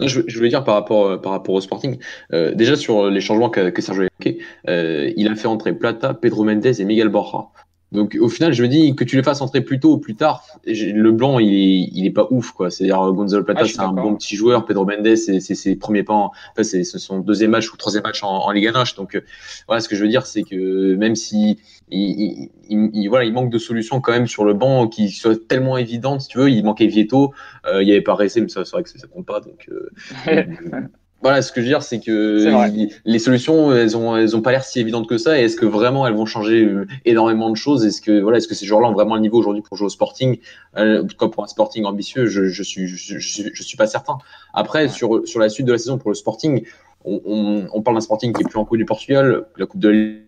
[0.00, 1.98] je, je, voulais dire par rapport, par rapport au Sporting,
[2.32, 5.72] euh, déjà sur les changements que, que Sergio a évoqués, euh, il a fait entrer
[5.72, 7.48] Plata, Pedro Mendes et Miguel Borja.
[7.94, 10.16] Donc au final, je me dis que tu les fasses entrer plus tôt ou plus
[10.16, 12.68] tard, le blanc il est, il est pas ouf quoi.
[12.68, 14.66] C'est-à-dire Gonzalo Plata, ah, c'est un bon petit joueur.
[14.66, 18.24] Pedro Mendes, c'est ses premiers pas, en, enfin, c'est son deuxième match ou troisième match
[18.24, 18.84] en, en Ligue 1.
[18.96, 19.20] Donc euh,
[19.68, 21.58] voilà, ce que je veux dire, c'est que même si
[21.90, 25.76] il, il, voilà, il manque de solutions quand même sur le banc qui soient tellement
[25.76, 26.50] évidentes, si tu veux.
[26.50, 27.32] Il manquait Vieto,
[27.66, 29.40] euh, il y avait pas Ressé, mais ça c'est vrai que ça, ça compte pas.
[29.40, 30.44] Donc euh,
[31.22, 34.50] Voilà, ce que je veux dire, c'est que les solutions, elles ont, elles ont pas
[34.50, 35.40] l'air si évidentes que ça.
[35.40, 37.86] Et est-ce que vraiment elles vont changer euh, énormément de choses?
[37.86, 39.90] Est-ce que voilà, est-ce que ces joueurs-là ont vraiment le niveau aujourd'hui pour jouer au
[39.90, 40.38] Sporting?
[40.76, 43.86] Euh, En tout cas, pour un Sporting ambitieux, je, je suis, je, je, suis pas
[43.86, 44.18] certain.
[44.52, 46.66] Après, sur sur la suite de la saison pour le Sporting,
[47.06, 49.80] on, on, on parle d'un Sporting qui est plus en Coupe du Portugal, la Coupe
[49.80, 50.20] de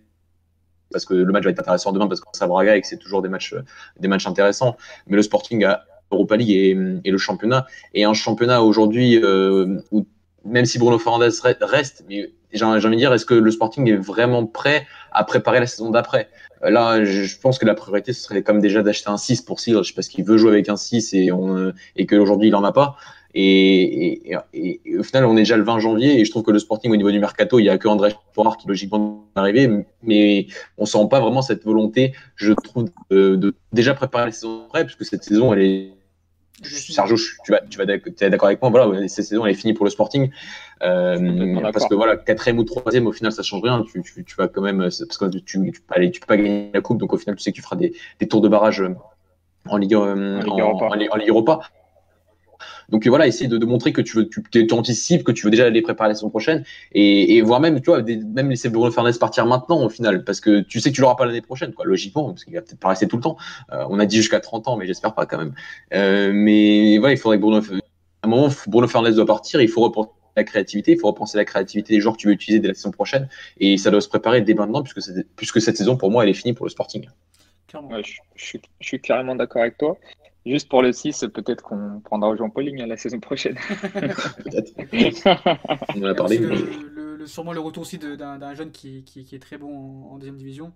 [0.90, 3.20] parce que le match va être intéressant demain parce qu'on Braga et que c'est toujours
[3.20, 3.54] des matchs,
[4.00, 4.76] des matchs intéressants.
[5.08, 6.70] Mais le Sporting a Europa League et,
[7.04, 7.66] et le championnat.
[7.92, 10.06] Et un championnat aujourd'hui euh, où
[10.46, 11.30] même si Bruno Fernandez
[11.60, 15.60] reste, mais j'ai envie de dire, est-ce que le Sporting est vraiment prêt à préparer
[15.60, 16.28] la saison d'après?
[16.64, 19.60] Euh, Là, je pense que la priorité, ce serait comme déjà d'acheter un 6 pour
[19.60, 22.72] Sigurd, parce qu'il veut jouer avec un 6 et, on, et qu'aujourd'hui, il n'en a
[22.72, 22.96] pas.
[23.38, 24.34] Et,
[24.98, 26.96] au final, on est déjà le 20 janvier et je trouve que le Sporting, au
[26.96, 29.70] niveau du mercato, il n'y a que André Poirard qui logiquement est arrivé,
[30.02, 30.46] mais
[30.78, 35.04] on sent pas vraiment cette volonté, je trouve, de, déjà préparer la saison d'après, puisque
[35.04, 35.95] cette saison, elle est
[36.62, 38.70] Sergio, tu vas, tu vas es d'accord avec moi?
[38.70, 40.30] Voilà, cette saison elle est finie pour le Sporting
[40.82, 43.84] euh, parce que voilà, quatrième ou troisième, au final, ça change rien.
[43.90, 46.36] Tu, tu, tu vas quand même parce que tu, tu, peux aller, tu peux pas
[46.36, 48.48] gagner la coupe, donc au final, tu sais que tu feras des, des tours de
[48.48, 48.82] barrage
[49.68, 51.60] en Ligue, euh, en, en Ligue Europa.
[52.88, 55.50] Donc voilà, essayer de, de, montrer que tu veux, tu, tu, anticipes, que tu veux
[55.50, 58.90] déjà les préparer la saison prochaine, et, et voire même, tu vois, même laisser Bruno
[58.90, 61.72] Fernandez partir maintenant au final, parce que tu sais que tu l'auras pas l'année prochaine,
[61.72, 63.36] quoi, logiquement, parce qu'il va peut-être pas rester tout le temps.
[63.72, 65.54] Euh, on a dit jusqu'à 30 ans, mais j'espère pas quand même.
[65.94, 69.68] Euh, mais voilà, il faudrait que Bruno, à un moment, Bruno Fernandez doit partir, il
[69.68, 72.60] faut repenser la créativité, il faut repenser la créativité des joueurs que tu veux utiliser
[72.60, 73.28] dès la saison prochaine,
[73.58, 75.00] et ça doit se préparer dès maintenant, puisque,
[75.34, 77.08] puisque cette saison, pour moi, elle est finie pour le Sporting.
[77.74, 79.98] Ouais, je, je, je, suis carrément d'accord avec toi.
[80.46, 83.56] Juste pour le 6, peut-être qu'on prendra Jean Pauling hein, la saison prochaine.
[84.44, 84.72] peut-être.
[85.96, 86.38] On en a parlé.
[86.38, 90.18] Le, le, sûrement le retour aussi d'un jeune qui, qui, qui, est très bon en,
[90.18, 90.72] deuxième division.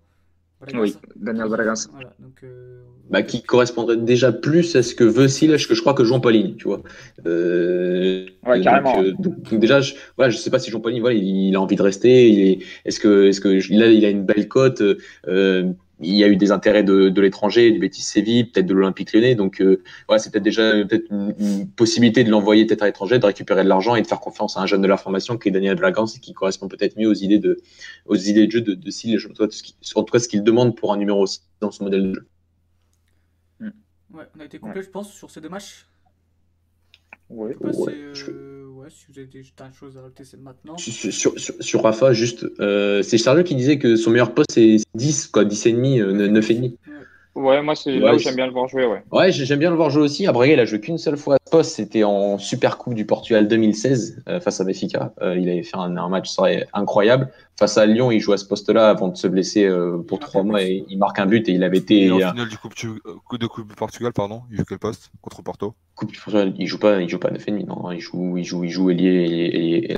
[0.74, 1.88] Oui, Daniel Bragas.
[1.90, 2.82] Voilà, donc, euh...
[3.08, 6.20] bah, qui correspondrait déjà plus à ce que veut Silas que je crois que Jean
[6.20, 6.82] Pauling, tu vois.
[7.24, 9.00] Euh, ouais, carrément.
[9.00, 11.56] Euh, donc, donc, déjà, je, voilà, je sais pas si Jean Pauling, voilà, il, il,
[11.56, 12.28] a envie de rester.
[12.28, 14.82] Il est, est-ce que, est-ce que il a, il a une belle cote.
[16.00, 18.74] Euh, il y a eu des intérêts de, de l'étranger, du Betis Séville, peut-être de
[18.74, 19.34] l'Olympique Lyonnais.
[19.34, 23.26] Donc euh, voilà, c'est peut-être déjà peut-être une, possibilité de l'envoyer peut-être à l'étranger, de
[23.26, 25.52] récupérer de l'argent et de faire confiance à un jeune de la formation qui est
[25.52, 27.58] Daniel Blagans et qui correspond peut-être mieux aux idées de
[28.06, 30.96] aux idées de jeu de, de Sille, en tout cas ce qu'il demande pour un
[30.96, 32.26] numéro 6 dans son modèle de jeu.
[34.12, 35.86] Ouais, on a été complet, je pense, sur ces deux matchs.
[37.28, 38.12] Ouais, ouais.
[38.90, 40.76] Si vous avez des choses à rajouter, c'est maintenant.
[40.76, 44.76] Sur, sur, sur, Rafa, juste, euh, c'est Sergio qui disait que son meilleur poste c'est
[44.94, 46.74] 10, quoi, 10,5, euh, 9,5.
[47.36, 48.86] Ouais, moi, c'est là où j'aime bien le voir jouer.
[48.86, 50.26] Ouais, ouais j'aime bien le voir jouer aussi.
[50.26, 51.76] À Braga, il a joué qu'une seule fois à ce poste.
[51.76, 55.14] C'était en Super Coupe du Portugal 2016 euh, face à Benfica.
[55.22, 56.28] Euh, il avait fait un, un match
[56.72, 57.30] incroyable.
[57.56, 60.42] Face à Lyon, il joue à ce poste-là avant de se blesser euh, pour trois
[60.42, 62.04] mois et il marque un but et il avait été.
[62.04, 64.42] Et en finale du coupe, de Coupe du Portugal, pardon.
[64.50, 65.10] Il joue quel poste?
[65.20, 67.66] Contre Porto Coupe du Portugal, il joue pas, il joue pas 9,5.
[67.66, 69.92] Non, il joue, il joue, il joue ailier et.
[69.92, 69.96] Et,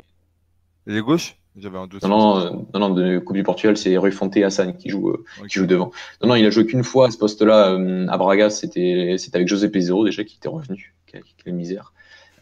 [0.87, 1.37] et gauche?
[1.57, 4.75] J'avais un Non, non, euh, non, non, de Coupe du Portugal, c'est Rui Fonte Hassan
[4.75, 5.91] qui joue, euh, qui joue devant.
[6.21, 9.47] Non, non, il a joué qu'une fois à ce poste-là euh, à Braga, c'était avec
[9.47, 10.95] José Pézero déjà qui était revenu.
[11.05, 11.93] Quelle, misère.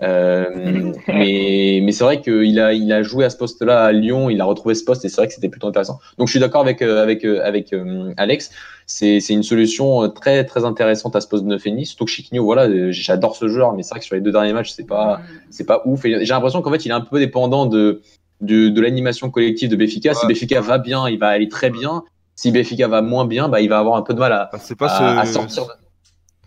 [0.01, 4.29] Euh, mais mais c'est vrai qu'il a, il a joué à ce poste-là à Lyon,
[4.29, 5.99] il a retrouvé ce poste et c'est vrai que c'était plutôt intéressant.
[6.17, 7.75] Donc je suis d'accord avec, avec, avec
[8.15, 8.51] Alex,
[8.85, 11.85] c'est une solution très très intéressante à ce poste de Neufeni.
[11.85, 14.53] Surtout que Chiquinho, voilà, j'adore ce joueur, mais c'est vrai que sur les deux derniers
[14.53, 16.03] matchs, c'est pas, c'est pas ouf.
[16.03, 18.01] J'ai l'impression qu'en fait, il est un peu dépendant de,
[18.41, 20.13] de, de l'animation collective de Béfica.
[20.13, 22.03] Si Béfica va bien, il va aller très bien.
[22.35, 24.59] Si Béfica va moins bien, bah, il va avoir un peu de mal à, bah,
[24.77, 25.33] pas à, ce...
[25.33, 25.65] sortir.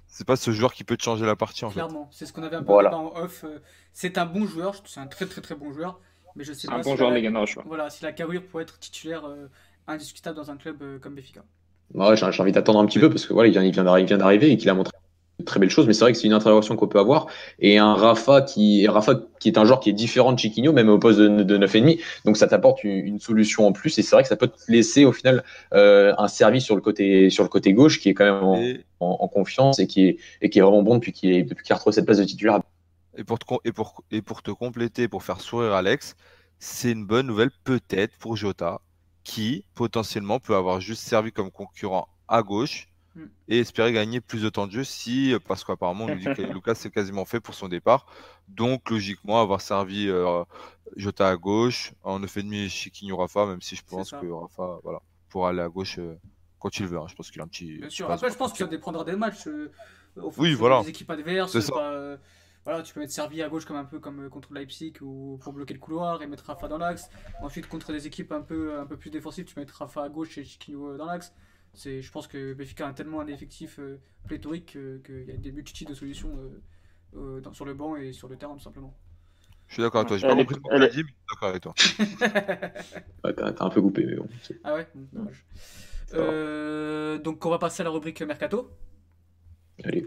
[0.07, 2.43] C'est pas ce joueur qui peut te changer la partie en Clairement, c'est ce qu'on
[2.43, 2.97] avait un peu voilà.
[2.97, 3.45] en off.
[3.45, 3.59] Euh,
[3.93, 6.01] c'est un bon joueur, c'est un très très très bon joueur.
[6.37, 7.33] Mais je sais pas un bon si joueur, les gars,
[7.67, 9.49] Voilà, si la carrure pour être titulaire euh,
[9.87, 11.43] indiscutable dans un club euh, comme Béfica.
[11.95, 14.19] Bah ouais, j'ai envie d'attendre un petit peu parce que voilà, il vient, il vient
[14.19, 14.93] d'arriver et qu'il a montré
[15.45, 17.27] très belles choses, mais c'est vrai que c'est une interrogation qu'on peut avoir.
[17.59, 20.89] Et un Rafa qui, Rafa qui est un joueur qui est différent de Chiquinho, même
[20.89, 22.01] au poste de, de 9,5.
[22.25, 23.99] Donc ça t'apporte une, solution en plus.
[23.99, 26.81] Et c'est vrai que ça peut te laisser au final euh, un service sur le,
[26.81, 30.51] côté, sur le côté gauche qui est quand même en, confiance et qui, est, et
[30.51, 32.61] qui est vraiment bon depuis qu'il qu a retrouvé cette place de titulaire.
[33.17, 36.15] Et pour, te, et, pour, et pour te compléter, pour faire sourire Alex,
[36.59, 38.81] c'est une bonne nouvelle peut-être pour Jota,
[39.25, 43.27] qui potentiellement peut avoir juste servi comme concurrent à gauche Mm.
[43.47, 46.07] et espérer gagner plus de temps de jeu si, parce qu'apparemment,
[46.59, 48.07] Lucas c'est quasiment fait pour son départ.
[48.49, 50.43] Donc, logiquement, avoir servi euh,
[50.97, 55.01] Jota à gauche, en fait demi Chiquinho Rafa, même si je pense que Rafa voilà,
[55.29, 56.19] pourra aller à gauche euh,
[56.59, 56.99] quand il veut.
[56.99, 57.07] Hein.
[57.09, 57.79] Je pense qu'il a un petit.
[57.79, 59.47] Bien sûr, après, je pense que ça dépendra des matchs.
[59.47, 59.71] Euh,
[60.37, 60.83] oui, voilà.
[60.83, 61.57] Des équipes adverses.
[62.65, 65.53] voilà, tu peux mettre servi à gauche comme un peu comme contre Leipzig ou pour
[65.53, 67.11] bloquer le couloir et mettre Rafa dans l'axe.
[67.43, 70.37] Ensuite, contre des équipes un peu, un peu plus défensives, tu mets Rafa à gauche
[70.39, 71.33] et Chiquinho dans l'axe
[71.77, 75.89] je pense que Benfica a tellement un effectif euh, pléthorique qu'il y a des multitudes
[75.89, 76.31] de solutions
[77.17, 78.97] euh, euh, sur le banc et sur le terrain, tout simplement.
[79.67, 80.19] Je suis d'accord avec toi.
[80.19, 81.75] J'ai pas compris ce que tu dit, mais je suis d'accord avec toi.
[83.25, 84.29] ouais, t'as un peu coupé, mais bon.
[84.63, 84.87] Ah ouais?
[85.13, 85.45] Dommage.
[87.23, 88.71] donc, on va passer à la rubrique Mercato.
[89.83, 90.07] Allez.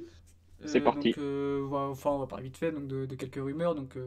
[0.65, 1.11] C'est parti.
[1.11, 3.73] Donc, enfin, on va parler vite fait donc, de, quelques rumeurs.
[3.73, 3.97] Donc,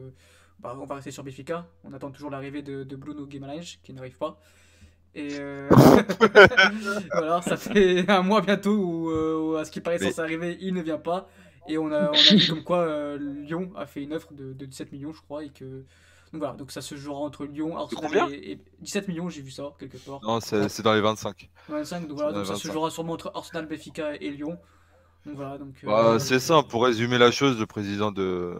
[0.59, 1.67] bah, on va rester sur Benfica.
[1.83, 4.39] On attend toujours l'arrivée de, de Bruno Guimaraes, qui n'arrive pas.
[5.15, 5.67] Et euh...
[7.11, 10.73] voilà, ça fait un mois bientôt où, euh, à ce qui paraît censé arriver, il
[10.73, 11.27] ne vient pas.
[11.67, 14.53] Et on a, on a vu comme quoi euh, Lyon a fait une offre de,
[14.53, 15.43] de, 17 millions, je crois.
[15.43, 15.83] Et que...
[16.33, 19.73] Donc voilà, donc ça se jouera entre Lyon, Arsenal et, 17 millions, j'ai vu ça
[19.77, 20.21] quelque part.
[20.23, 21.49] Non, c'est dans les 25.
[21.67, 24.57] 25, donc voilà, donc ça se jouera sûrement entre Arsenal, Benfica et Lyon.
[25.83, 28.57] Bah, euh, c'est ça, pour résumer la chose, le président de,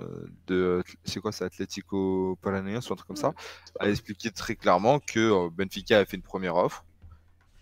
[0.47, 3.33] de c'est quoi, c'est Atlético Paranaense ou un truc comme ça,
[3.79, 6.85] a expliqué très clairement que euh, Benfica a fait une première offre,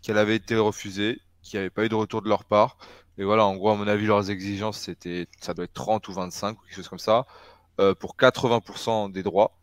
[0.01, 2.77] qu'elle avait été refusée, qu'il n'y avait pas eu de retour de leur part.
[3.17, 6.13] Et voilà, en gros, à mon avis, leurs exigences, c'était, ça doit être 30 ou
[6.13, 7.25] 25 ou quelque chose comme ça,
[7.79, 9.58] euh, pour 80% des droits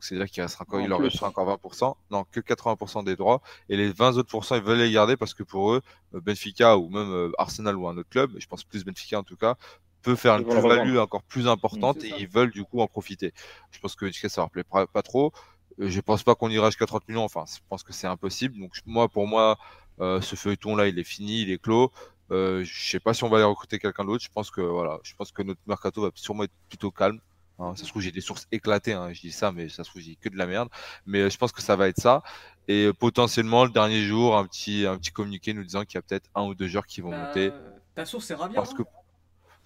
[0.00, 3.76] c'est-à-dire qu'il restera encore, il leur restera encore 20%, non, que 80% des droits, et
[3.76, 5.82] les 20 autres ils veulent les garder parce que pour eux,
[6.14, 9.22] euh, Benfica ou même euh, Arsenal ou un autre club, je pense plus Benfica en
[9.22, 9.56] tout cas,
[10.02, 13.32] peut faire une plus-value encore plus importante et ils veulent du coup en profiter.
[13.70, 15.32] Je pense que Benfica ça leur plaît pas, trop.
[15.80, 18.58] Euh, je pense pas qu'on ira jusqu'à 30 millions, enfin, je pense que c'est impossible.
[18.58, 19.58] Donc moi, pour moi,
[19.98, 21.92] ce feuilleton-là, il est fini, il est clos.
[22.32, 24.22] Euh, je sais pas si on va aller recruter quelqu'un d'autre.
[24.22, 27.20] Je pense que voilà, je pense que notre mercato va sûrement être plutôt calme.
[27.60, 29.90] Hein, ça se trouve, j'ai des sources éclatées, hein, je dis ça, mais ça se
[29.90, 30.70] trouve, j'ai que de la merde.
[31.04, 32.22] Mais euh, je pense que ça va être ça.
[32.68, 35.98] Et euh, potentiellement, le dernier jour, un petit, un petit communiqué nous disant qu'il y
[35.98, 37.52] a peut-être un ou deux joueurs qui vont bah, monter.
[37.94, 38.56] Ta source, c'est Rabia.
[38.56, 38.82] Parce que...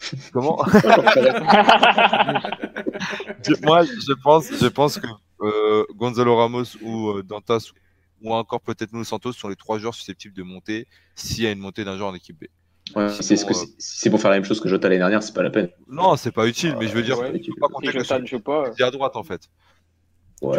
[0.32, 0.56] Comment
[3.62, 5.06] Moi, je pense, je pense que
[5.40, 7.70] euh, Gonzalo Ramos ou Dantas
[8.22, 11.52] ou encore peut-être nous Santos sont les trois joueurs susceptibles de monter s'il y a
[11.52, 12.46] une montée d'un joueur en équipe B.
[12.94, 15.22] Ouais, c'est ce que euh, c'est pour faire la même chose que Jota l'année dernière,
[15.22, 15.68] c'est pas la peine.
[15.88, 18.26] Non, c'est pas utile, mais je veux dire, ouais, tu peux pas compter Jota ne
[18.26, 18.70] joue pas.
[18.78, 19.48] à droite en fait.
[20.42, 20.58] Ouais.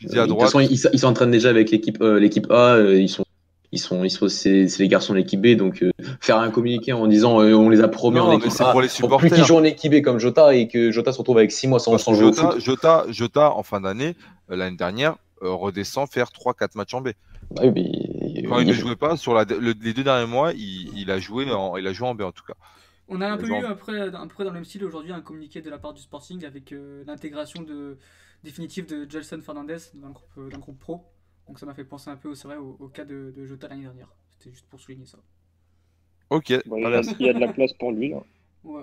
[0.00, 0.28] Tu à droite.
[0.28, 3.24] De toute façon, ils s'entraînent déjà avec l'équipe euh, l'équipe A, euh, ils sont
[3.72, 5.84] ils sont, ils sont c'est les garçons de l'équipe B, donc
[6.20, 9.18] faire un communiqué en disant on les a promis en équipe A, pour les supporters.
[9.18, 11.68] plus qu'ils jouent en équipe B comme Jota et que Jota se retrouve avec 6
[11.68, 12.60] mois sans, sans jouer Jota, au foot.
[12.60, 14.14] Jota, Jota, en fin d'année,
[14.48, 17.08] l'année dernière, redescend faire 3-4 matchs en B.
[17.50, 18.15] Bah oui, mais
[18.48, 19.44] quand il ne jouait pas, sur les
[19.74, 22.54] deux derniers mois, il, a joué en, il a joué en B en tout cas.
[23.08, 25.60] On a un peu eu après, un peu dans le même style aujourd'hui un communiqué
[25.60, 27.98] de la part du Sporting avec euh, l'intégration de,
[28.42, 31.04] définitive de Gelson Fernandez dans le groupe, pro.
[31.46, 34.12] Donc ça m'a fait penser un peu au, au, cas de, Jota l'année dernière.
[34.30, 35.18] C'était juste pour souligner ça.
[36.30, 36.50] Ok.
[36.50, 38.12] il, y a, de la place pour lui.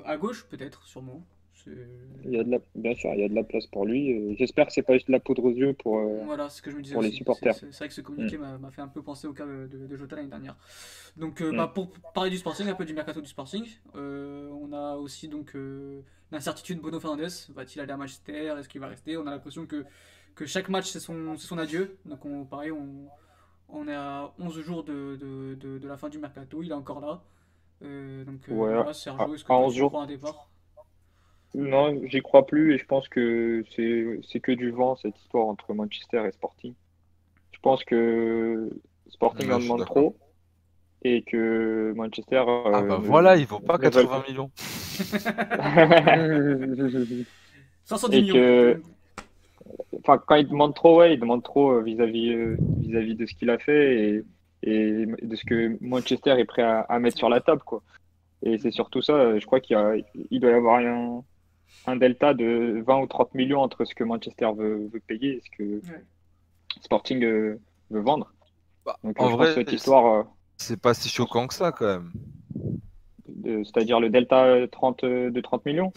[0.05, 1.25] à gauche peut-être, sûrement.
[1.65, 2.59] Il y a de la...
[2.75, 4.11] Bien sûr, il y a de la place pour lui.
[4.11, 6.61] Euh, j'espère que c'est pas juste de la poudre aux yeux pour, euh, voilà, ce
[6.61, 7.55] que je me disais pour les supporters.
[7.55, 8.57] C'est vrai que ce communiqué mm.
[8.59, 10.55] m'a fait un peu penser au cas de, de Jota l'année dernière.
[11.17, 11.73] Donc, euh, bah, mm.
[11.73, 15.55] pour parler du Sporting, un peu du mercato du Sporting, on a aussi donc
[16.31, 17.27] l'incertitude Bono Fernandez.
[17.49, 18.55] Va-t-il aller à Manchester?
[18.59, 19.17] Est-ce qu'il va rester?
[19.17, 19.85] On a l'impression que,
[20.35, 21.97] que chaque match c'est son, son adieu.
[22.05, 23.07] Donc, on, pareil, on,
[23.69, 26.63] on est à 11 jours de, de, de, la fin du mercato.
[26.63, 27.21] Il est encore là.
[27.81, 30.49] donc, ouais, voilà, Sergio, est-ce que tu crois un départ?
[31.55, 35.73] Non, j'y crois plus et je pense que c'est que du vent cette histoire entre
[35.73, 36.73] Manchester et Sporting.
[37.51, 38.69] Je pense que
[39.09, 40.15] Sporting en demande trop
[41.03, 42.43] et que Manchester.
[42.47, 44.49] ah bah euh, voilà, il vaut pas 80 millions.
[47.85, 48.79] 510 millions.
[49.99, 53.33] Enfin, quand il demande trop, ouais, il demande trop euh, vis-à-vis euh, vis-à-vis de ce
[53.35, 54.23] qu'il a fait et,
[54.63, 57.83] et, de ce que Manchester est prêt à, à mettre sur la table, quoi.
[58.41, 59.77] Et c'est surtout ça, je crois qu'il
[60.31, 61.23] il doit y avoir un,
[61.85, 65.49] un delta de 20 ou 30 millions entre ce que Manchester veut, payer et ce
[65.57, 65.81] que
[66.81, 67.59] Sporting euh,
[67.89, 68.33] veut vendre.
[68.85, 70.05] Bah, en vrai, cette histoire.
[70.05, 70.23] Euh,
[70.57, 72.11] c'est pas si choquant que ça quand même.
[73.65, 75.91] c'est-à-dire le delta 30, de 30 millions?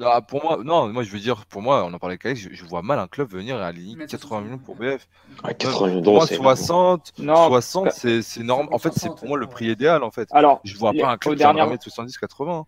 [0.00, 2.48] Ah, pour moi, non, moi je veux dire, pour moi, on en parlait avec Alex,
[2.52, 5.08] je, vois mal un club venir à aligner 80 millions pour BF.
[5.42, 8.68] Ah, 80 millions d'euros, 60, non, 60, c'est normal.
[8.72, 10.28] En fait, c'est pour moi le prix idéal, en fait.
[10.32, 12.66] Alors, je vois pas un club qui mettre 70, 80.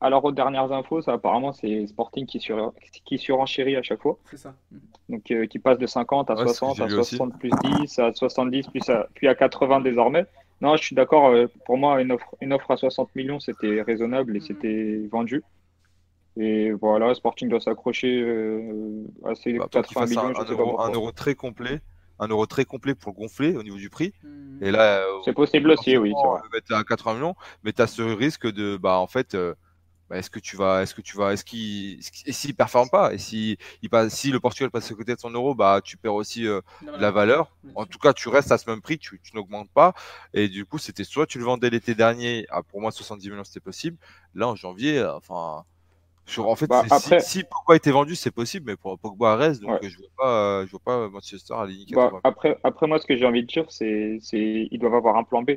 [0.00, 2.72] Alors, aux dernières infos, ça, apparemment, c'est Sporting qui, sur,
[3.04, 4.16] qui surenchérit à chaque fois.
[4.30, 4.54] C'est ça.
[5.08, 8.88] Donc, euh, qui passe de 50 à 60, à 60 plus 10, à 70, plus
[8.90, 10.26] à, puis à 80 désormais.
[10.60, 11.28] Non, je suis d'accord.
[11.28, 15.42] Euh, pour moi, une offre, une offre à 60 millions, c'était raisonnable et c'était vendu.
[16.38, 20.78] Et voilà, Sporting doit s'accrocher euh, à ces bah, 80 millions.
[20.78, 21.80] Un, euro, très complet,
[22.20, 24.12] un euro très complet pour gonfler au niveau du prix.
[24.22, 24.62] Hmm.
[24.62, 26.12] Et là, euh, c'est possible aussi, oui.
[26.16, 27.34] On mettre à 80 millions,
[27.64, 29.54] mais tu as ce risque de, bah, en fait, euh,
[30.08, 33.12] bah, est-ce que tu vas, est-ce que tu vas, est-ce qu'il, et s'il performe pas,
[33.12, 35.96] et si il passe, si le Portugal passe à côté de son euro, bah, tu
[35.96, 36.46] perds aussi
[36.98, 37.54] la valeur.
[37.74, 39.94] En tout cas, tu restes à ce même prix, tu, tu n'augmentes pas.
[40.34, 43.44] Et du coup, c'était soit tu le vendais l'été dernier, à, pour moi 70 millions
[43.44, 43.96] c'était possible.
[44.34, 45.64] Là, en janvier, enfin
[46.38, 46.84] en fait, bah,
[47.20, 50.70] si, Pogba était vendu, c'est possible, mais pour Pogba reste, donc je vois pas, je
[50.70, 54.18] vois pas Manchester à bah, après, après, moi, ce que j'ai envie de dire, c'est,
[54.20, 55.52] c'est, ils doivent avoir un plan B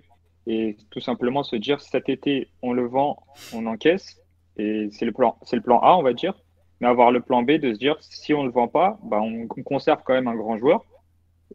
[0.48, 3.24] et tout simplement se dire cet été, on le vend,
[3.54, 4.21] on encaisse,
[4.58, 6.34] et c'est le plan, c'est le plan A, on va dire,
[6.80, 9.48] mais avoir le plan B de se dire si on le vend pas, bah, on,
[9.48, 10.86] conserve quand même un grand joueur.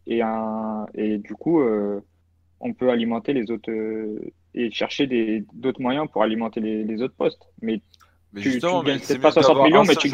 [0.06, 2.00] Et un, et du coup, euh,
[2.60, 4.20] on peut alimenter les autres euh,
[4.54, 7.80] et chercher d'autres moyens pour alimenter les, les autres postes, mais
[8.32, 10.10] mais tu, justement, c'est pas 60 millions, mais tu,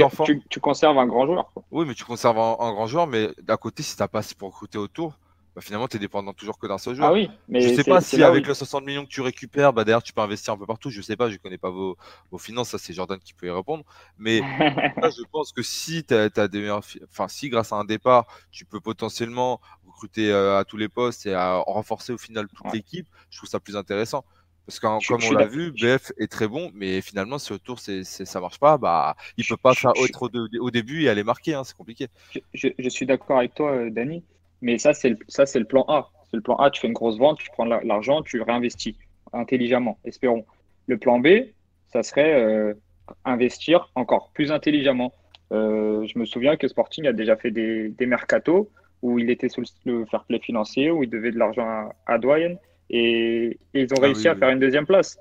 [0.49, 1.53] tu, conserves un grand joueur.
[1.73, 4.51] Oui, mais tu conserves un, grand joueur, mais d'à côté, si tu pas assez pour
[4.51, 5.19] recruter autour,
[5.55, 7.11] bah finalement, tu es dépendant toujours que d'un seul joueur.
[7.11, 9.85] Ah oui, mais je sais pas si avec les 60 millions que tu récupères, bah
[9.85, 10.89] d'ailleurs, tu peux investir un peu partout.
[10.91, 11.97] Je sais pas, je connais pas vos,
[12.31, 13.85] vos finances, ça c'est Jordan qui peut y répondre.
[14.19, 18.27] Mais je pense que si tu as, des meilleurs, enfin, si grâce à un départ,
[18.51, 22.73] tu peux potentiellement recruter euh, à tous les postes et à renforcer au final toute
[22.73, 24.25] l'équipe, je trouve ça plus intéressant.
[24.67, 28.05] Parce que comme on l'a vu, BF est très bon, mais finalement, si autour c'est,
[28.05, 30.31] ça marche pas, bah, il peut pas faire autre
[30.61, 32.09] au, début et aller marquer, hein, c'est compliqué.
[32.55, 34.23] Je, suis d'accord avec toi, euh, Dani,
[34.63, 36.11] mais ça c'est, le, ça, c'est le plan A.
[36.31, 38.97] C'est le plan A, tu fais une grosse vente, tu prends l'argent, tu réinvestis
[39.35, 40.47] intelligemment, espérons.
[40.87, 41.29] Le plan B,
[41.89, 42.75] ça serait euh,
[43.25, 45.13] investir encore plus intelligemment.
[45.53, 48.71] Euh, je me souviens que Sporting a déjà fait des, des mercatos
[49.03, 52.19] où il était sous le fair play financier, où il devait de l'argent à, à
[52.19, 52.57] Doyen
[52.93, 55.19] et, ils ont ah réussi à faire une deuxième place.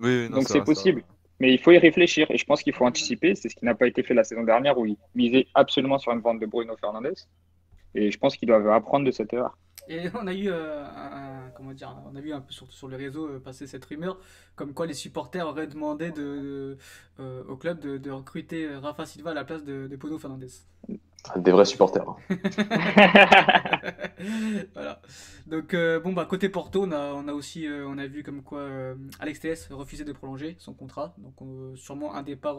[0.00, 1.02] Donc c'est possible.
[1.40, 3.34] Mais il faut y réfléchir et je pense qu'il faut anticiper.
[3.34, 6.12] C'est ce qui n'a pas été fait la saison dernière où ils misaient absolument sur
[6.12, 7.14] une vente de Bruno Fernandez.
[7.94, 9.56] Et je pense qu'ils doivent apprendre de cette erreur.
[9.88, 12.88] Et on a eu, euh, un, comment dire, on a vu un peu sur, sur
[12.88, 14.18] le réseau euh, passer cette rumeur,
[14.56, 16.78] comme quoi les supporters auraient demandé de,
[17.20, 20.48] euh, au club de, recruter Rafa Silva à la place de, de Bruno Fernandez.
[21.36, 22.04] Des vrais supporters.
[24.74, 25.00] voilà.
[25.46, 28.68] Donc bon bah côté Porto, on a, on a aussi on a vu comme quoi
[29.20, 32.58] Alex TS refusait de prolonger son contrat, donc sûrement un départ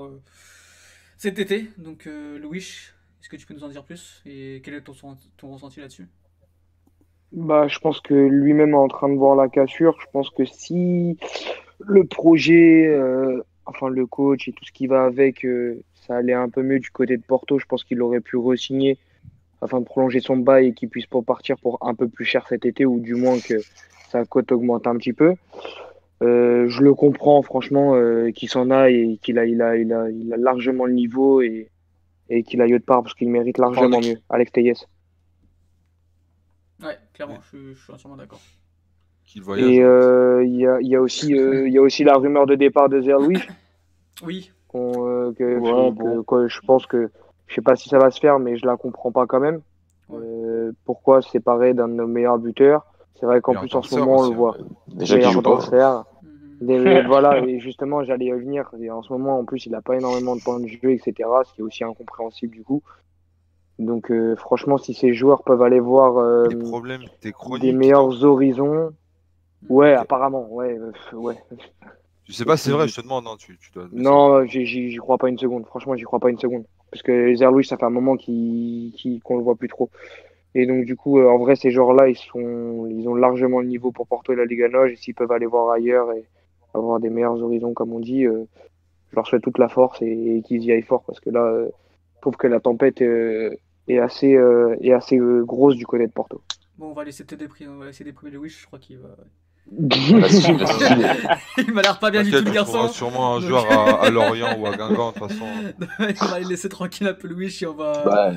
[1.15, 1.69] cet été.
[1.77, 2.89] Donc Louis,
[3.25, 6.07] est-ce que tu peux nous en dire plus et quel est ton, ressenti là-dessus?
[7.31, 9.97] Bah, je pense que lui-même est en train de voir la cassure.
[9.99, 11.17] Je pense que si
[11.79, 16.35] le projet, euh, enfin le coach et tout ce qui va avec, euh, ça allait
[16.35, 18.99] un peu mieux du côté de Porto, je pense qu'il aurait pu re-signer
[19.59, 22.45] afin de prolonger son bail et qu'il puisse pas partir pour un peu plus cher
[22.47, 23.55] cet été ou du moins que
[24.07, 25.33] sa cote augmente un petit peu.
[26.21, 27.99] Euh, je le comprends franchement
[28.35, 31.69] qu'il s'en aille et qu'il a, a largement le niveau et,
[32.29, 34.17] et qu'il aille de part parce qu'il mérite largement mieux.
[34.29, 34.85] Alex Teyes.
[36.83, 38.41] Ouais, clairement, je, suis entièrement d'accord.
[39.57, 42.55] Et euh, il y, a, y, a aussi, euh, y a aussi la rumeur de
[42.55, 43.41] départ de Zerlouis.
[44.23, 44.51] Oui.
[44.75, 47.09] Euh, que, je pense que,
[47.47, 49.61] je sais pas si ça va se faire, mais je la comprends pas quand même.
[50.85, 52.85] pourquoi se séparer d'un de nos meilleurs buteurs?
[53.19, 54.57] C'est vrai qu'en plus en ce moment on le voit.
[54.59, 54.65] Hein.
[54.89, 56.05] Déjà qu'il joue pas.
[57.07, 58.69] Voilà, et justement, j'allais y venir.
[58.79, 61.13] Et en ce moment, en plus, il n'a pas énormément de points de jeu, etc.
[61.45, 62.81] Ce qui est aussi incompréhensible du coup.
[63.79, 67.03] Donc euh, franchement, si ces joueurs peuvent aller voir euh, des, problèmes,
[67.59, 68.93] des meilleurs horizons,
[69.67, 71.35] ouais, apparemment, ouais, euh, ouais.
[72.23, 73.87] Je sais pas, c'est vrai, je te demande, non, tu, tu dois...
[73.91, 75.65] Non, j'y crois pas une seconde.
[75.65, 79.19] Franchement, j'y crois pas une seconde, parce que Zerlouis, ça fait un moment qu'on qu
[79.29, 79.89] le voit plus trop.
[80.55, 83.91] Et donc du coup, en vrai, ces joueurs-là, ils sont, ils ont largement le niveau
[83.91, 86.23] pour porter la Liga Noge, et s'ils peuvent aller voir ailleurs et
[86.75, 90.63] avoir des meilleurs horizons, comme on dit, je leur souhaite toute la force et, qu'ils
[90.63, 91.65] y aillent fort, parce que là,
[92.15, 93.01] je trouve que la tempête
[93.87, 96.41] est assez, euh, est assez euh, grosse du côté de Porto.
[96.77, 99.15] Bon, on va laisser te déprimer, on va laisser déprimer je crois qu'il va.
[101.57, 102.87] il m'a l'air pas bien du tout, le garçon.
[102.89, 103.65] sûrement un joueur
[104.01, 105.45] à, Lorient ou à Guingamp, de toute façon.
[106.21, 108.33] on va les laisser tranquille un peu, Louis, et on va.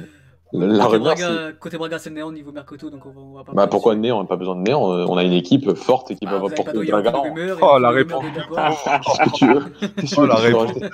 [0.53, 3.44] La côté, Braga, côté Braga, c'est le néant niveau Mercato, donc on va, on va
[3.44, 3.53] pas.
[3.53, 4.18] Bah pourquoi néant?
[4.18, 4.90] On n'a pas besoin de néant.
[4.92, 7.12] Euh, on a une équipe forte qui ah, va porter le Braga.
[7.61, 8.24] Oh la réponse.
[8.24, 9.64] Qu'est-ce que tu veux
[10.16, 10.80] Oh la réponse de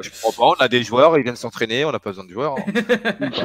[0.00, 0.56] Je comprends pas.
[0.58, 2.54] On a des joueurs, ils viennent s'entraîner, on n'a pas besoin de joueurs.
[2.58, 2.72] Hein.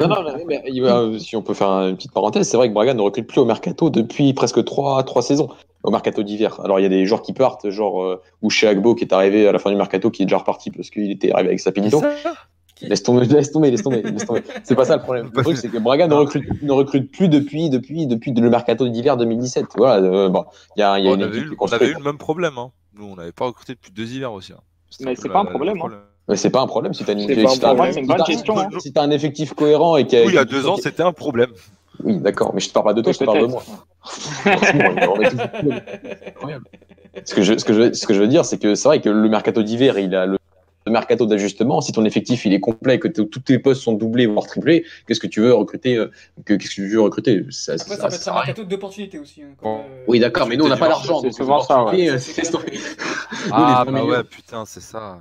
[0.00, 3.02] non, non, mais si on peut faire une petite parenthèse, c'est vrai que Braga ne
[3.02, 5.50] recrute plus au Mercato depuis presque 3, 3 saisons
[5.82, 6.60] au mercato d'hiver.
[6.62, 8.22] Alors il y a des joueurs qui partent, genre euh,
[8.62, 11.10] Agbo qui est arrivé à la fin du mercato, qui est déjà reparti parce qu'il
[11.10, 12.02] était arrivé avec sa Sapinito.
[12.82, 14.42] Laisse tomber, laisse tomber, laisse tomber, laisse tomber.
[14.64, 15.30] C'est pas ça le problème.
[15.34, 18.88] Le truc, c'est que Braga ne recrute, ne recrute plus depuis, depuis, depuis le mercato
[18.88, 19.66] d'hiver 2017.
[19.76, 20.44] Voilà, euh, bon,
[20.76, 22.58] il y a, y a on, avait eu, on avait eu le même problème.
[22.58, 22.70] Hein.
[22.94, 24.52] Nous, on n'avait pas recruté depuis deux hivers aussi.
[24.52, 24.60] Hein.
[25.00, 25.80] Mais c'est pas un problème.
[25.82, 25.88] Hein.
[26.28, 27.48] Mais c'est pas un problème si tu as une,
[28.78, 31.50] si un effectif cohérent et qu'il Oui, il y a deux ans, c'était un problème.
[32.04, 33.62] Oui, d'accord, mais je te parle pas de toi, je te parle de moi.
[37.24, 39.00] ce, que je, ce, que je, ce que je veux dire, c'est que c'est vrai
[39.00, 40.38] que le mercato d'hiver, il a le
[40.86, 44.26] de mercato d'ajustement, si ton effectif il est complet, que tous tes postes sont doublés
[44.26, 46.10] voire triplés, qu'est-ce que tu veux recruter euh,
[46.46, 47.44] Qu'est-ce que tu veux recruter?
[47.50, 49.42] Ça, Après, ça, peut être un mercato d'opportunité aussi.
[49.42, 49.76] Hein, euh,
[50.08, 51.20] oui, d'accord, mais nous on n'a pas l'argent.
[51.20, 51.84] C'est souvent ça.
[51.84, 52.08] Ouais.
[53.52, 55.18] ah bah ouais, putain, c'est ça.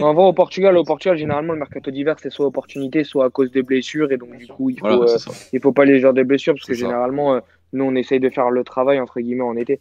[0.00, 0.76] On va au Portugal.
[0.76, 4.16] Au Portugal, généralement, le mercato d'hiver c'est soit opportunité, soit à cause des blessures, et
[4.16, 5.18] donc du coup, il faut, euh,
[5.52, 7.40] il faut pas les joueurs des blessures parce que généralement,
[7.72, 9.80] nous on essaye de faire le travail entre guillemets en été.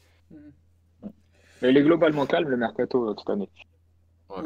[1.62, 3.50] Mais il est globalement calme le mercato cette année.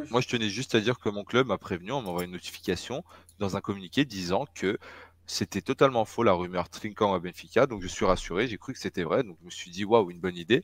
[0.10, 3.04] Moi, je tenais juste à dire que mon club m'a prévenu, on m'envoie une notification
[3.40, 4.78] dans un communiqué disant que
[5.26, 8.80] c'était totalement faux la rumeur Trinkan à Benfica, donc je suis rassuré, j'ai cru que
[8.80, 10.64] c'était vrai, donc je me suis dit waouh, une bonne idée.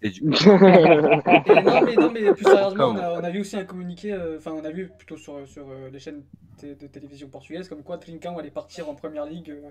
[0.00, 0.24] Et du...
[0.24, 0.34] non,
[1.84, 4.70] mais, non, mais plus sérieusement, on a, vu aussi un communiqué, euh, enfin, on a
[4.70, 6.22] vu plutôt sur, sur euh, les chaînes
[6.62, 9.50] de télévision portugaises, comme quoi Trinkan allait partir en première ligue.
[9.50, 9.70] Euh,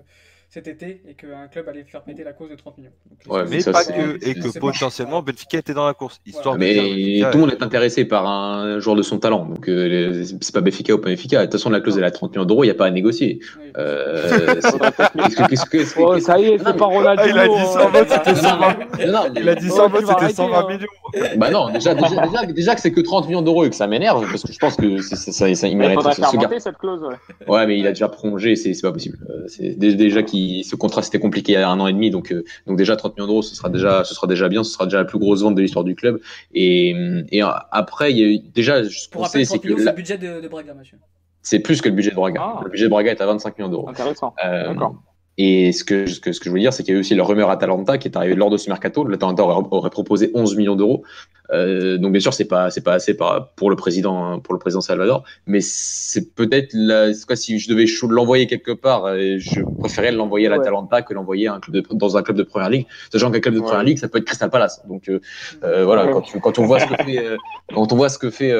[0.50, 2.90] cet été et qu'un club allait faire péter la cause de 30 millions.
[3.28, 6.20] ouais, mais, pas que, et que potentiellement Benfica était dans la course.
[6.24, 9.44] Histoire mais tout le monde est intéressé par un joueur de son talent.
[9.44, 11.40] Donc euh, c'est pas Benfica ou pas Benfica.
[11.40, 12.90] De toute façon, la clause est à 30 millions d'euros, il n'y a pas à
[12.90, 13.40] négocier.
[13.76, 14.54] Euh,
[15.98, 17.22] oh, ça y est, c'est pas Ronaldo.
[17.26, 18.06] il a dit 120, hein.
[18.08, 18.76] c'était 120.
[19.36, 20.86] Il a dit 120, c'était 120 millions.
[21.36, 24.26] Bah non, déjà, déjà, déjà, que c'est que 30 millions d'euros et que ça m'énerve
[24.30, 25.98] parce que je pense que ça, ça, ça, il mérite.
[26.00, 27.02] Il faudrait faire cette clause.
[27.46, 29.18] Ouais, mais il a déjà prolongé, c'est pas possible.
[29.28, 32.10] Euh, c'est déjà qu'il ce contrat c'était compliqué il y a un an et demi,
[32.10, 34.72] donc euh, donc déjà 30 millions d'euros, ce sera déjà ce sera déjà bien, ce
[34.72, 36.20] sera déjà la plus grosse vente de l'histoire du club.
[36.52, 36.94] Et,
[37.30, 40.40] et après, il y a eu, déjà, ce qu'on sait, c'est que le budget de,
[40.40, 40.98] de Braga, monsieur.
[41.42, 42.40] C'est plus que le budget de Braga.
[42.42, 42.60] Ah.
[42.64, 43.88] Le budget de Braga est à 25 millions d'euros.
[43.88, 44.34] Intéressant.
[44.44, 44.96] Euh, D'accord.
[45.38, 47.00] Et ce que, ce que, ce que je veux dire, c'est qu'il y a eu
[47.00, 49.06] aussi le rumeur Atalanta qui est arrivé lors de ce mercato.
[49.06, 51.04] L'Atalanta aurait, aurait proposé 11 millions d'euros.
[51.50, 53.16] Euh, donc bien sûr, c'est pas c'est pas assez
[53.56, 56.74] pour le président pour le président Salvador, mais c'est peut-être
[57.26, 61.48] quoi si je devais l'envoyer quelque part, euh, je préférerais l'envoyer à l'Atalanta que l'envoyer
[61.92, 64.24] dans un club de première ligue, sachant qu'un club de première ligue, ça peut être
[64.24, 64.82] Crystal Palace.
[64.88, 65.20] Donc euh,
[65.64, 67.24] euh voilà, quand, tu, quand on voit ce que fait
[67.74, 68.52] quand on voit ce que fait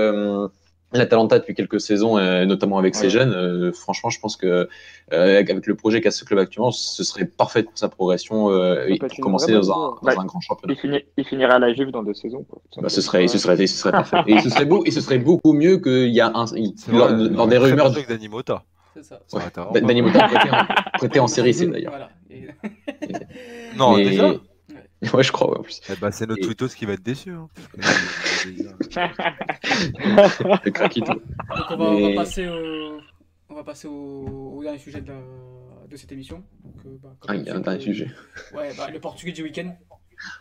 [0.93, 4.69] l'Atalanta depuis quelques saisons, euh, notamment avec ses jeunes, euh, franchement, je pense que
[5.13, 8.51] euh, avec le projet qu'a ce club actuellement, ce serait parfait pour sa progression
[8.87, 10.75] et pour commencer dans, un, dans un, grand championnat.
[11.17, 12.47] Il, finirait à la Juve dans deux saisons.
[12.79, 14.19] Bah, ce serait, ce serait, ce serait parfait.
[14.27, 17.59] et ce serait beau, et ce serait beaucoup mieux qu'il y a un, dans, des
[17.59, 17.87] rumeurs.
[17.87, 18.65] Avec Dani Mota.
[18.95, 19.21] C'est ça.
[19.33, 19.81] Ouais.
[19.81, 21.93] Dani Mota prêté en, prêté en série, c'est d'ailleurs.
[21.93, 22.11] Voilà.
[23.77, 24.35] non, déjà.
[25.15, 25.81] Ouais, je crois, ouais, en plus.
[25.89, 26.69] Eh bah, c'est notre et...
[26.75, 27.31] qui va être déçu.
[27.31, 27.49] Hein.
[30.65, 31.13] Le craquito.
[31.15, 31.23] Donc,
[31.71, 33.01] on va, on va, passer au,
[33.49, 35.19] on va passer au, au dernier sujet de, la,
[35.89, 36.43] de cette émission.
[36.65, 38.11] Donc, euh, bah, ah, il y a un dernier sujet.
[38.53, 39.77] Ouais, bah, le portugais du week-end.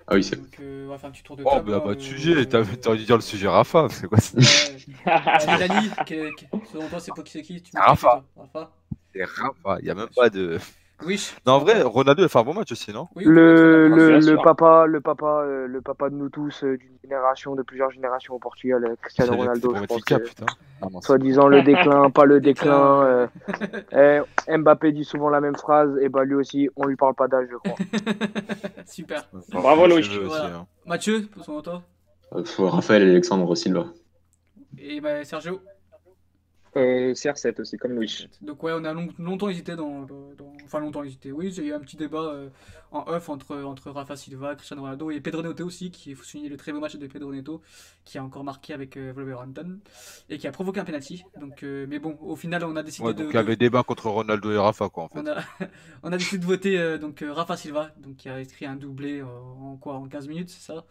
[0.07, 0.37] Ah oui, c'est.
[0.37, 1.71] Donc, euh, on va faire un petit tour de oh, table.
[1.75, 2.45] Oh, bah, pas de sujet.
[2.47, 3.87] T'as envie de dire le sujet Rafa.
[3.91, 4.37] C'est quoi ça.
[5.57, 5.91] Dani,
[6.71, 8.23] selon toi, c'est pas qui c'est qui tu Rafa.
[8.35, 8.71] Rafa.
[9.13, 9.77] C'est Rafa.
[9.79, 10.57] Il n'y a même pas de.
[11.05, 11.31] Oui.
[11.45, 13.07] Non, en vrai, Ronaldo a fait un bon match aussi, non?
[13.15, 17.55] Le, le, le, papa, le papa, euh, le papa de nous tous, euh, d'une génération,
[17.55, 20.01] de plusieurs générations au Portugal, euh, Cristiano Ronaldo, je pense.
[20.81, 23.29] Ah, Soi-disant le déclin, pas le déclin.
[23.91, 27.27] eh, Mbappé dit souvent la même phrase, et bah lui aussi, on lui parle pas
[27.27, 27.77] d'âge, je crois.
[28.87, 29.29] Super.
[29.51, 30.09] Bravo Loïc.
[30.23, 30.45] Voilà.
[30.45, 30.67] Hein.
[30.85, 31.83] Mathieu, pour son toi
[32.31, 33.85] Raphaël et Alexandre Silva.
[34.79, 35.61] Et bah, Sergio
[36.78, 38.28] euh, CR7 aussi, comme Louis.
[38.41, 40.05] Donc ouais, on a longtemps hésité dans,
[40.67, 42.49] Enfin, longtemps hésité, oui, il y a eu un petit débat euh,
[42.91, 46.49] en off entre, entre Rafa Silva, Cristiano Ronaldo et Pedro Neto aussi, qui faut souligner
[46.49, 47.61] le très beau match de Pedro Neto,
[48.03, 49.80] qui a encore marqué avec euh, Wolverhampton,
[50.30, 51.23] et qui a provoqué un penalty.
[51.39, 53.23] Donc, euh, mais bon, au final, on a décidé de...
[53.23, 55.19] Donc il y avait débat contre Ronaldo et Rafa, quoi, en fait.
[55.19, 55.41] On a,
[56.03, 59.78] on a décidé de voter donc Rafa Silva, donc qui a écrit un doublé en
[59.78, 60.84] quoi En 15 minutes, c'est ça?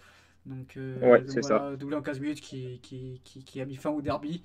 [0.47, 1.77] Donc, ouais, c'est ça.
[1.77, 4.43] Doublé en 15 minutes qui, qui, qui, qui, a mis fin au derby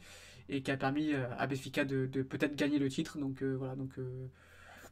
[0.52, 3.18] et qui a permis euh, à Benfica de, de peut-être gagner le titre.
[3.18, 4.28] Donc euh, voilà, donc, euh,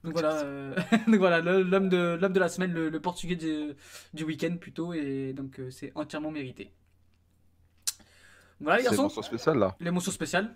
[0.03, 0.43] donc voilà,
[1.07, 3.73] donc voilà l'homme de, l'homme de la semaine, le, portugais du,
[4.13, 6.71] du week-end plutôt, et donc c'est entièrement mérité.
[8.61, 9.03] Voilà les garçons.
[9.03, 9.75] Les mentions spéciales là.
[9.79, 10.55] Les mentions spéciales.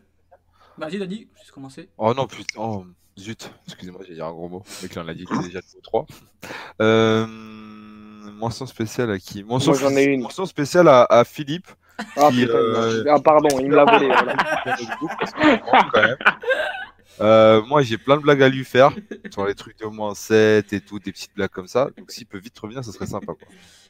[0.78, 1.90] Vas-y, Dani, je vais commencer.
[1.98, 2.60] Oh non, putain.
[2.60, 2.86] Oh,
[3.18, 3.52] zut.
[3.68, 4.64] Excusez-moi, j'ai dit un gros mot.
[4.82, 6.08] Mais là, on l'a dit déjà le 3.
[6.82, 9.44] Euh, mention spéciale à qui?
[9.44, 10.22] Mention, Moi, j'en ai une.
[10.22, 11.68] Mention spéciale à, à Philippe.
[12.16, 13.04] Ah, qui, putain, euh...
[13.10, 14.08] ah, pardon, il me l'a volé.
[15.92, 16.18] Voilà.
[17.22, 18.92] Euh, moi, j'ai plein de blagues à lui faire
[19.30, 21.90] sur les trucs de moins 7 et tout, des petites blagues comme ça.
[21.96, 23.34] Donc, s'il peut vite revenir, ça serait sympa.
[23.34, 23.48] Quoi.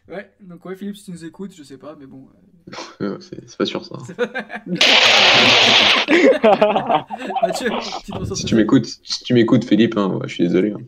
[0.10, 2.28] Ouais, donc ouais, Philippe, si tu nous écoutes, je sais pas, mais bon.
[3.02, 3.18] Euh...
[3.22, 3.96] c'est pas sûr ça.
[7.42, 7.70] Mathieu,
[8.36, 10.74] si tu m'écoutes, si tu m'écoutes, Philippe, hein, ouais, je suis désolé.
[10.74, 10.82] Hein.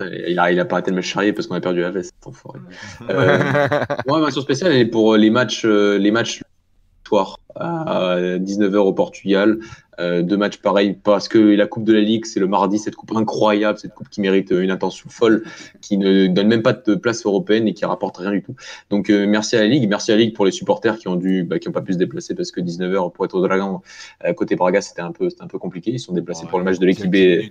[0.00, 2.14] Il, a, il a pas arrêté de me charrier parce qu'on a perdu la veste,
[2.24, 2.60] enfoiré.
[3.08, 3.38] Euh,
[4.06, 6.42] moi, ma spéciale, est pour les matchs, euh, les matchs
[7.06, 9.58] soir à 19h au Portugal.
[10.00, 12.94] Euh, deux matchs pareils parce que la Coupe de la Ligue, c'est le mardi, cette
[12.94, 15.42] coupe incroyable, cette coupe qui mérite une attention folle,
[15.80, 18.54] qui ne donne même pas de place européenne et qui rapporte rien du tout.
[18.90, 21.16] Donc euh, merci à la Ligue, merci à la Ligue pour les supporters qui ont
[21.16, 23.80] dû, bah, qui ont pas pu se déplacer parce que 19h pour être au Dragon
[24.20, 25.90] à côté Braga, c'était un peu, c'était un peu compliqué.
[25.90, 27.50] Ils sont déplacés pour le match de l'équipe B.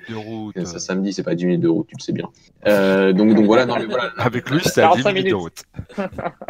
[0.63, 2.29] Ça samedi, c'est pas 10 minutes de route, tu le sais bien.
[2.65, 4.13] Euh, donc donc voilà, non mais voilà.
[4.17, 5.63] Avec lui, c'est à 10 minutes de route.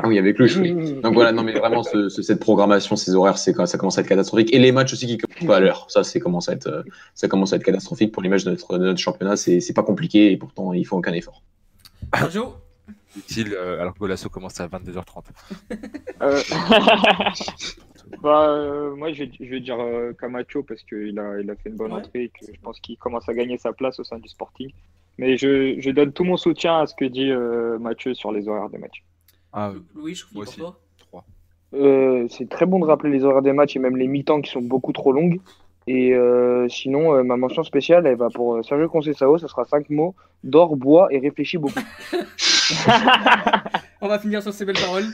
[0.06, 0.48] oui, avec lui.
[0.60, 0.94] Oui.
[1.04, 4.02] Donc voilà, non mais vraiment ce, ce, cette programmation, ces horaires, c'est ça commence à
[4.02, 5.90] être catastrophique et les matchs aussi qui commencent pas à l'heure.
[5.90, 6.86] Ça, c'est commence à être,
[7.16, 9.38] ça commence à être catastrophique pour l'image de notre, de notre championnat.
[9.38, 11.44] C'est pas compliqué et pourtant il faut aucun effort.
[12.14, 12.56] Sergio
[13.18, 15.24] Utile euh, alors que l'assaut commence à 22h30.
[16.22, 16.42] euh...
[18.22, 21.56] bah, euh, moi, je vais, je vais dire euh, Camacho parce qu'il a, il a
[21.56, 22.00] fait une bonne ouais.
[22.00, 24.72] entrée et que je pense qu'il commence à gagner sa place au sein du Sporting.
[25.18, 27.32] Mais je, je donne tout mon soutien à ce que dit
[27.82, 29.04] Mathieu sur les horaires des matchs.
[29.52, 30.62] Ah, Louis, je trouve aussi.
[31.74, 34.52] Euh, c'est très bon de rappeler les horaires des matchs et même les mi-temps qui
[34.52, 35.40] sont beaucoup trop longues.
[35.88, 39.90] Et euh, sinon, euh, ma mention spéciale, elle va pour Sergio Conceição, ça sera 5
[39.90, 41.80] mots d'or, bois et réfléchis beaucoup.
[44.02, 45.06] On va finir sur ces belles paroles.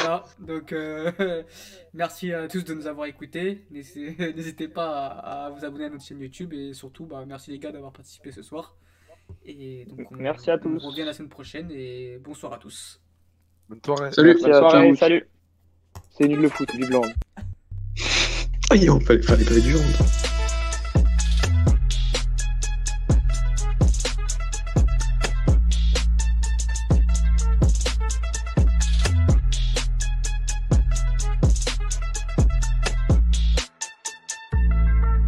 [0.00, 1.12] Voilà, donc euh,
[1.94, 3.66] merci à tous de nous avoir écoutés.
[3.70, 7.58] N'hésitez pas à, à, vous abonner à notre chaîne YouTube et surtout, bah, merci les
[7.58, 8.74] gars d'avoir participé ce soir.
[9.44, 10.82] Et donc, on, merci à tous.
[10.82, 13.02] On revient la semaine prochaine et bonsoir à tous.
[13.68, 14.12] Bonne soirée.
[14.12, 14.38] Salut.
[14.40, 15.26] Bonne soirée, salut.
[16.18, 17.02] C'est nul le foot, du blanc.
[18.70, 19.84] Aïe, il fallait, fallait pas être violent.